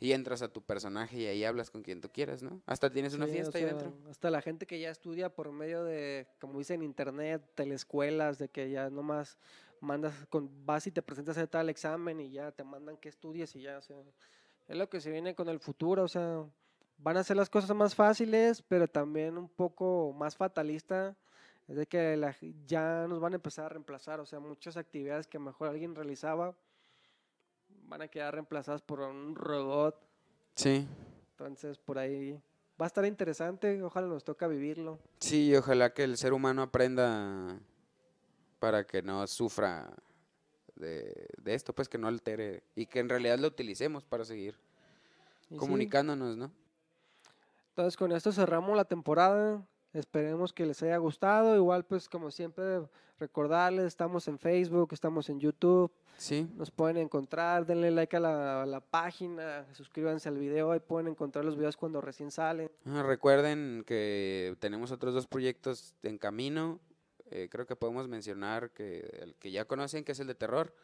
y 0.00 0.12
entras 0.12 0.42
a 0.42 0.48
tu 0.48 0.62
personaje 0.62 1.18
y 1.18 1.26
ahí 1.26 1.44
hablas 1.44 1.70
con 1.70 1.82
quien 1.82 2.00
tú 2.00 2.10
quieras, 2.10 2.42
¿no? 2.42 2.62
Hasta 2.66 2.90
tienes 2.90 3.14
una 3.14 3.26
Sí, 3.26 3.32
o 3.32 3.34
fiesta 3.34 3.58
ahí 3.58 3.64
sea, 3.64 3.74
dentro. 3.74 4.10
Hasta 4.10 4.30
la 4.30 4.40
gente 4.40 4.66
que 4.66 4.78
ya 4.78 4.90
estudia 4.90 5.28
por 5.34 5.50
medio 5.50 5.82
de, 5.84 6.28
como 6.40 6.58
dicen, 6.58 6.82
internet, 6.82 7.42
telescuelas, 7.54 8.38
de 8.38 8.48
que 8.48 8.70
ya 8.70 8.90
nomás 8.90 9.38
mandas, 9.80 10.14
con, 10.28 10.50
vas 10.64 10.86
y 10.86 10.92
te 10.92 11.02
presentas 11.02 11.36
a 11.38 11.46
tal 11.46 11.68
examen 11.68 12.20
y 12.20 12.30
ya 12.30 12.52
te 12.52 12.64
mandan 12.64 12.96
que 12.96 13.08
estudies 13.08 13.54
y 13.56 13.62
ya, 13.62 13.78
o 13.78 13.82
sea, 13.82 13.96
es 14.68 14.76
lo 14.76 14.88
que 14.88 15.00
se 15.00 15.10
viene 15.10 15.34
con 15.34 15.48
el 15.48 15.60
futuro, 15.60 16.04
o 16.04 16.08
sea, 16.08 16.44
van 16.98 17.16
a 17.16 17.24
ser 17.24 17.36
las 17.36 17.50
cosas 17.50 17.74
más 17.74 17.94
fáciles, 17.94 18.62
pero 18.62 18.88
también 18.88 19.38
un 19.38 19.48
poco 19.48 20.12
más 20.16 20.36
fatalista, 20.36 21.16
es 21.66 21.76
de 21.76 21.86
que 21.86 22.16
la 22.16 22.34
ya 22.66 23.06
nos 23.08 23.20
van 23.20 23.32
a 23.32 23.36
empezar 23.36 23.66
a 23.66 23.68
reemplazar, 23.70 24.20
o 24.20 24.26
sea, 24.26 24.40
muchas 24.40 24.76
actividades 24.76 25.26
que 25.26 25.38
mejor 25.38 25.68
alguien 25.68 25.94
realizaba 25.94 26.56
van 27.88 28.02
a 28.02 28.08
quedar 28.08 28.34
reemplazadas 28.34 28.82
por 28.82 29.00
un 29.00 29.34
robot. 29.34 29.96
Sí. 30.54 30.86
Entonces, 31.32 31.78
por 31.78 31.98
ahí 31.98 32.40
va 32.80 32.86
a 32.86 32.88
estar 32.88 33.04
interesante. 33.04 33.82
Ojalá 33.82 34.06
nos 34.06 34.24
toca 34.24 34.46
vivirlo. 34.46 34.98
Sí, 35.20 35.54
ojalá 35.56 35.92
que 35.92 36.04
el 36.04 36.16
ser 36.16 36.32
humano 36.32 36.62
aprenda 36.62 37.58
para 38.58 38.86
que 38.86 39.02
no 39.02 39.26
sufra 39.26 39.90
de, 40.74 41.28
de 41.38 41.54
esto, 41.54 41.72
pues 41.72 41.88
que 41.88 41.98
no 41.98 42.08
altere 42.08 42.62
y 42.74 42.86
que 42.86 43.00
en 43.00 43.08
realidad 43.08 43.38
lo 43.38 43.48
utilicemos 43.48 44.04
para 44.04 44.24
seguir 44.24 44.56
sí, 45.48 45.56
comunicándonos, 45.56 46.36
¿no? 46.36 46.50
entonces, 47.70 47.96
con 47.96 48.10
esto 48.10 48.32
cerramos 48.32 48.76
la 48.76 48.84
temporada. 48.84 49.64
Esperemos 49.92 50.52
que 50.52 50.66
les 50.66 50.82
haya 50.82 50.96
gustado. 50.98 51.56
Igual, 51.56 51.84
pues 51.84 52.08
como 52.08 52.30
siempre, 52.30 52.82
recordarles, 53.18 53.86
estamos 53.86 54.28
en 54.28 54.38
Facebook, 54.38 54.90
estamos 54.92 55.28
en 55.28 55.40
YouTube. 55.40 55.90
Sí. 56.16 56.48
Nos 56.56 56.70
pueden 56.70 56.96
encontrar, 56.96 57.64
denle 57.64 57.90
like 57.90 58.16
a 58.16 58.20
la, 58.20 58.62
a 58.62 58.66
la 58.66 58.80
página, 58.80 59.66
suscríbanse 59.72 60.28
al 60.28 60.36
video, 60.36 60.72
ahí 60.72 60.80
pueden 60.80 61.08
encontrar 61.08 61.44
los 61.44 61.56
videos 61.56 61.76
cuando 61.76 62.00
recién 62.00 62.30
salen. 62.30 62.70
Ah, 62.86 63.02
Recuerden 63.02 63.84
que 63.86 64.56
tenemos 64.58 64.90
otros 64.90 65.14
dos 65.14 65.26
proyectos 65.26 65.94
en 66.02 66.18
camino. 66.18 66.80
Eh, 67.30 67.48
creo 67.50 67.66
que 67.66 67.76
podemos 67.76 68.08
mencionar 68.08 68.70
que 68.70 69.00
el 69.22 69.34
que 69.36 69.50
ya 69.50 69.66
conocen, 69.66 70.04
que 70.04 70.12
es 70.12 70.20
el 70.20 70.26
de 70.26 70.34
terror. 70.34 70.74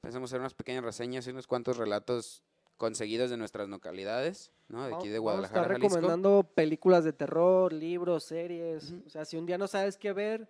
Pensamos 0.00 0.30
hacer 0.30 0.40
unas 0.40 0.54
pequeñas 0.54 0.84
reseñas 0.84 1.26
y 1.26 1.30
unos 1.30 1.46
cuantos 1.46 1.78
relatos 1.78 2.44
conseguidos 2.76 3.30
de 3.30 3.36
nuestras 3.36 3.68
localidades, 3.68 4.52
¿no? 4.68 4.86
De 4.86 4.94
aquí 4.94 5.08
de 5.08 5.18
Vamos 5.18 5.32
a 5.34 5.48
Guadalajara, 5.48 5.60
estar 5.62 5.72
Jalisco. 5.76 5.96
recomendando 5.96 6.42
películas 6.54 7.04
de 7.04 7.12
terror, 7.12 7.72
libros, 7.72 8.24
series. 8.24 8.92
Ujú. 8.92 9.02
O 9.06 9.10
sea, 9.10 9.24
si 9.24 9.36
un 9.36 9.46
día 9.46 9.58
no 9.58 9.66
sabes 9.66 9.96
qué 9.96 10.12
ver, 10.12 10.48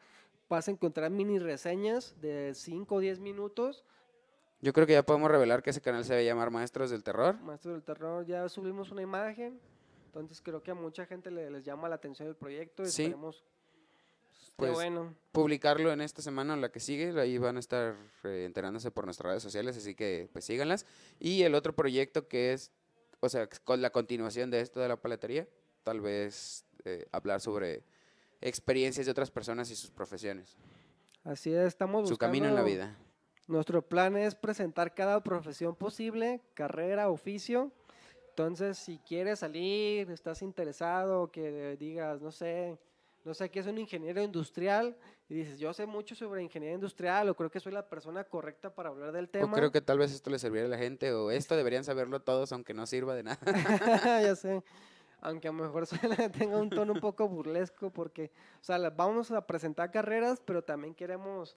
vas 0.49 0.69
a 0.69 0.71
encontrar 0.71 1.11
mini 1.11 1.39
reseñas 1.39 2.15
de 2.21 2.53
5 2.55 2.95
o 2.97 3.01
10 3.01 3.19
minutos. 3.21 3.85
Yo 4.61 4.73
creo 4.73 4.87
que 4.87 4.95
ya 4.95 5.05
podemos 5.05 5.31
revelar 5.31 5.63
que 5.63 5.71
ese 5.71 5.81
canal 5.81 6.05
se 6.05 6.15
va 6.15 6.21
a 6.21 6.23
llamar 6.23 6.51
Maestros 6.51 6.91
del 6.91 7.03
Terror. 7.05 7.39
Maestro 7.43 7.73
del 7.73 7.83
Terror, 7.83 8.25
ya 8.27 8.49
subimos 8.49 8.91
una 8.91 9.03
imagen. 9.03 9.61
Entonces 10.07 10.41
creo 10.41 10.63
que 10.63 10.71
a 10.71 10.75
mucha 10.75 11.05
gente 11.05 11.31
le- 11.31 11.51
les 11.51 11.63
llama 11.65 11.89
la 11.91 11.97
atención 11.97 12.27
el 12.27 12.35
proyecto. 12.37 12.83
Y 12.83 12.87
Sí. 12.87 13.03
esperemos 13.03 13.45
Pues, 14.57 14.73
bueno. 14.73 15.15
Publicarlo 15.33 15.93
en 15.93 16.01
esta 16.01 16.23
semana 16.23 16.55
o 16.55 16.57
la 16.57 16.71
que 16.73 16.81
sigue, 16.81 17.19
ahí 17.21 17.37
van 17.37 17.57
a 17.59 17.61
estar 17.61 17.95
eh, 18.25 18.45
enterándose 18.47 18.91
por 18.91 19.05
nuestras 19.05 19.31
redes 19.31 19.43
sociales, 19.43 19.77
así 19.77 19.95
que 19.95 20.29
pues 20.33 20.47
síganlas. 20.47 20.87
Y 21.21 21.43
el 21.43 21.55
otro 21.55 21.75
proyecto 21.75 22.27
que 22.27 22.55
es, 22.55 22.71
o 23.21 23.29
sea, 23.29 23.49
con 23.65 23.83
la 23.83 23.91
continuación 23.91 24.51
de 24.51 24.61
esto 24.63 24.81
de 24.81 24.89
la 24.89 24.97
paletería, 24.97 25.47
tal 25.83 26.01
vez 26.01 26.65
eh, 26.85 27.07
hablar 27.13 27.43
sobre 27.43 27.83
experiencias 28.41 29.05
de 29.07 29.13
otras 29.13 29.31
personas 29.31 29.71
y 29.71 29.77
sus 29.77 29.91
profesiones, 29.91 30.57
Así 31.25 31.53
es, 31.53 31.67
estamos 31.67 32.09
su 32.09 32.17
camino 32.17 32.47
en 32.47 32.55
la 32.55 32.63
buscando- 32.63 32.87
vida. 32.93 32.99
Nuestro 33.49 33.83
plan 33.83 34.17
es 34.17 34.35
presentar 34.35 34.95
cada 34.95 35.23
profesión 35.23 35.75
posible, 35.77 36.41
carrera, 36.55 37.11
oficio. 37.11 37.71
Entonces, 38.31 38.77
si 38.79 38.99
quieres 38.99 39.41
salir, 39.41 40.11
estás 40.11 40.43
interesado, 40.43 41.31
que 41.31 41.77
digas, 41.79 42.21
no 42.21 42.31
sé, 42.33 42.77
no 43.27 43.35
sé, 43.35 43.51
que 43.51 43.59
es 43.59 43.67
un 43.67 43.77
ingeniero 43.77 44.23
industrial 44.23 44.97
y 45.29 45.35
dices, 45.35 45.59
yo 45.59 45.73
sé 45.75 45.85
mucho 45.85 46.15
sobre 46.15 46.43
ingeniería 46.43 46.77
industrial 46.77 47.29
o 47.29 47.35
creo 47.35 47.51
que 47.51 47.59
soy 47.61 47.73
la 47.73 47.89
persona 47.89 48.23
correcta 48.25 48.73
para 48.73 48.89
hablar 48.89 49.11
del 49.13 49.25
O 49.27 49.29
tema. 49.29 49.53
creo 49.57 49.73
que 49.73 49.81
tal 49.81 49.99
vez 49.99 50.13
esto 50.13 50.31
le 50.31 50.39
serviría 50.39 50.67
a 50.67 50.69
la 50.69 50.79
gente, 50.79 51.13
o 51.13 51.31
esto 51.33 51.57
deberían 51.57 51.83
saberlo 51.85 52.21
todos, 52.21 52.53
aunque 52.53 52.73
no 52.73 52.87
sirva 52.87 53.15
de 53.17 53.25
nada. 53.25 53.39
ya 54.23 54.37
sé. 54.37 54.63
Aunque 55.21 55.49
a 55.49 55.53
lo 55.53 55.59
mejor 55.65 55.87
suena- 55.87 56.31
tenga 56.31 56.57
un 56.59 56.71
tono 56.71 56.93
un 56.93 57.01
poco 57.01 57.29
burlesco 57.29 57.91
porque, 57.91 58.31
o 58.61 58.65
sea, 58.65 58.79
vamos 58.91 59.31
a 59.33 59.45
presentar 59.45 59.91
carreras, 59.91 60.41
pero 60.45 60.63
también 60.63 60.95
queremos 60.95 61.57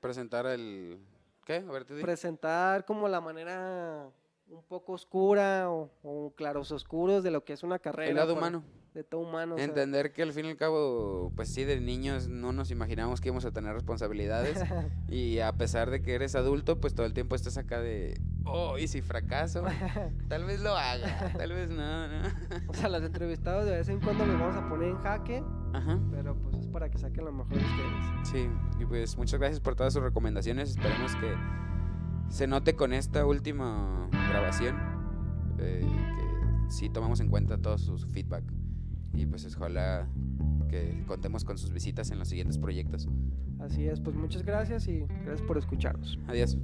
Presentar 0.00 0.46
el... 0.46 0.98
¿Qué? 1.44 1.56
A 1.66 1.72
ver, 1.72 1.84
tú 1.84 1.94
di. 1.94 2.02
presentar 2.02 2.84
como 2.84 3.08
la 3.08 3.20
manera 3.20 4.10
un 4.50 4.62
poco 4.64 4.92
oscura 4.92 5.70
o, 5.70 5.90
o 6.02 6.32
claros 6.34 6.72
oscuros 6.72 7.22
de 7.22 7.30
lo 7.30 7.44
que 7.44 7.52
es 7.52 7.62
una 7.62 7.78
carrera. 7.78 8.10
El 8.10 8.16
lado 8.16 8.34
por- 8.34 8.38
humano. 8.42 8.64
De 8.94 9.04
todo 9.04 9.20
humano. 9.20 9.54
o 9.54 9.58
sea, 9.58 9.66
Entender 9.66 10.12
que 10.12 10.22
al 10.22 10.32
fin 10.32 10.46
y 10.46 10.48
al 10.50 10.56
cabo, 10.56 11.30
pues 11.36 11.52
sí, 11.52 11.62
de 11.62 11.78
niños 11.78 12.26
no 12.28 12.52
nos 12.52 12.70
imaginamos 12.72 13.20
que 13.20 13.28
íbamos 13.28 13.44
a 13.44 13.52
tener 13.52 13.72
responsabilidades. 13.74 14.58
y 15.08 15.38
a 15.40 15.52
pesar 15.52 15.90
de 15.90 16.02
que 16.02 16.14
eres 16.14 16.34
adulto, 16.34 16.80
pues 16.80 16.94
todo 16.94 17.06
el 17.06 17.12
tiempo 17.12 17.36
estás 17.36 17.58
acá 17.58 17.80
de, 17.80 18.18
oh, 18.44 18.76
y 18.78 18.88
si 18.88 19.02
fracaso, 19.02 19.62
tal 20.28 20.44
vez 20.46 20.60
lo 20.62 20.74
haga, 20.74 21.32
tal 21.36 21.52
vez 21.52 21.68
no, 21.68 22.08
no. 22.08 22.28
o 22.66 22.74
sea, 22.74 22.88
los 22.88 23.02
entrevistados 23.02 23.66
de 23.66 23.72
vez 23.72 23.88
en 23.88 24.00
cuando 24.00 24.24
los 24.26 24.40
vamos 24.40 24.56
a 24.56 24.68
poner 24.68 24.88
en 24.88 24.96
jaque, 24.98 25.44
Ajá, 25.74 26.00
pero 26.10 26.34
pues 26.36 26.56
es 26.56 26.66
para 26.66 26.90
que 26.90 26.98
saquen 26.98 27.26
lo 27.26 27.32
mejor 27.32 27.52
de 27.56 27.64
ustedes. 27.64 28.28
sí. 28.32 28.50
Y 28.80 28.86
pues 28.86 29.16
muchas 29.18 29.38
gracias 29.38 29.60
por 29.60 29.76
todas 29.76 29.92
sus 29.92 30.02
recomendaciones. 30.02 30.70
Esperemos 30.70 31.14
que 31.16 31.34
se 32.28 32.46
note 32.46 32.74
con 32.74 32.92
esta 32.92 33.24
última 33.26 34.08
grabación 34.30 34.76
eh, 35.58 35.80
que 35.84 36.70
sí 36.70 36.88
tomamos 36.90 37.20
en 37.20 37.28
cuenta 37.28 37.58
todo 37.58 37.78
su 37.78 37.98
feedback. 37.98 38.44
Y 39.14 39.26
pues 39.26 39.46
ojalá 39.56 40.08
que 40.68 41.02
contemos 41.06 41.44
con 41.44 41.58
sus 41.58 41.72
visitas 41.72 42.10
en 42.10 42.18
los 42.18 42.28
siguientes 42.28 42.58
proyectos. 42.58 43.08
Así 43.58 43.86
es, 43.86 44.00
pues 44.00 44.14
muchas 44.14 44.44
gracias 44.44 44.86
y 44.86 45.00
gracias 45.24 45.42
por 45.42 45.58
escucharnos. 45.58 46.18
Adiós. 46.28 46.56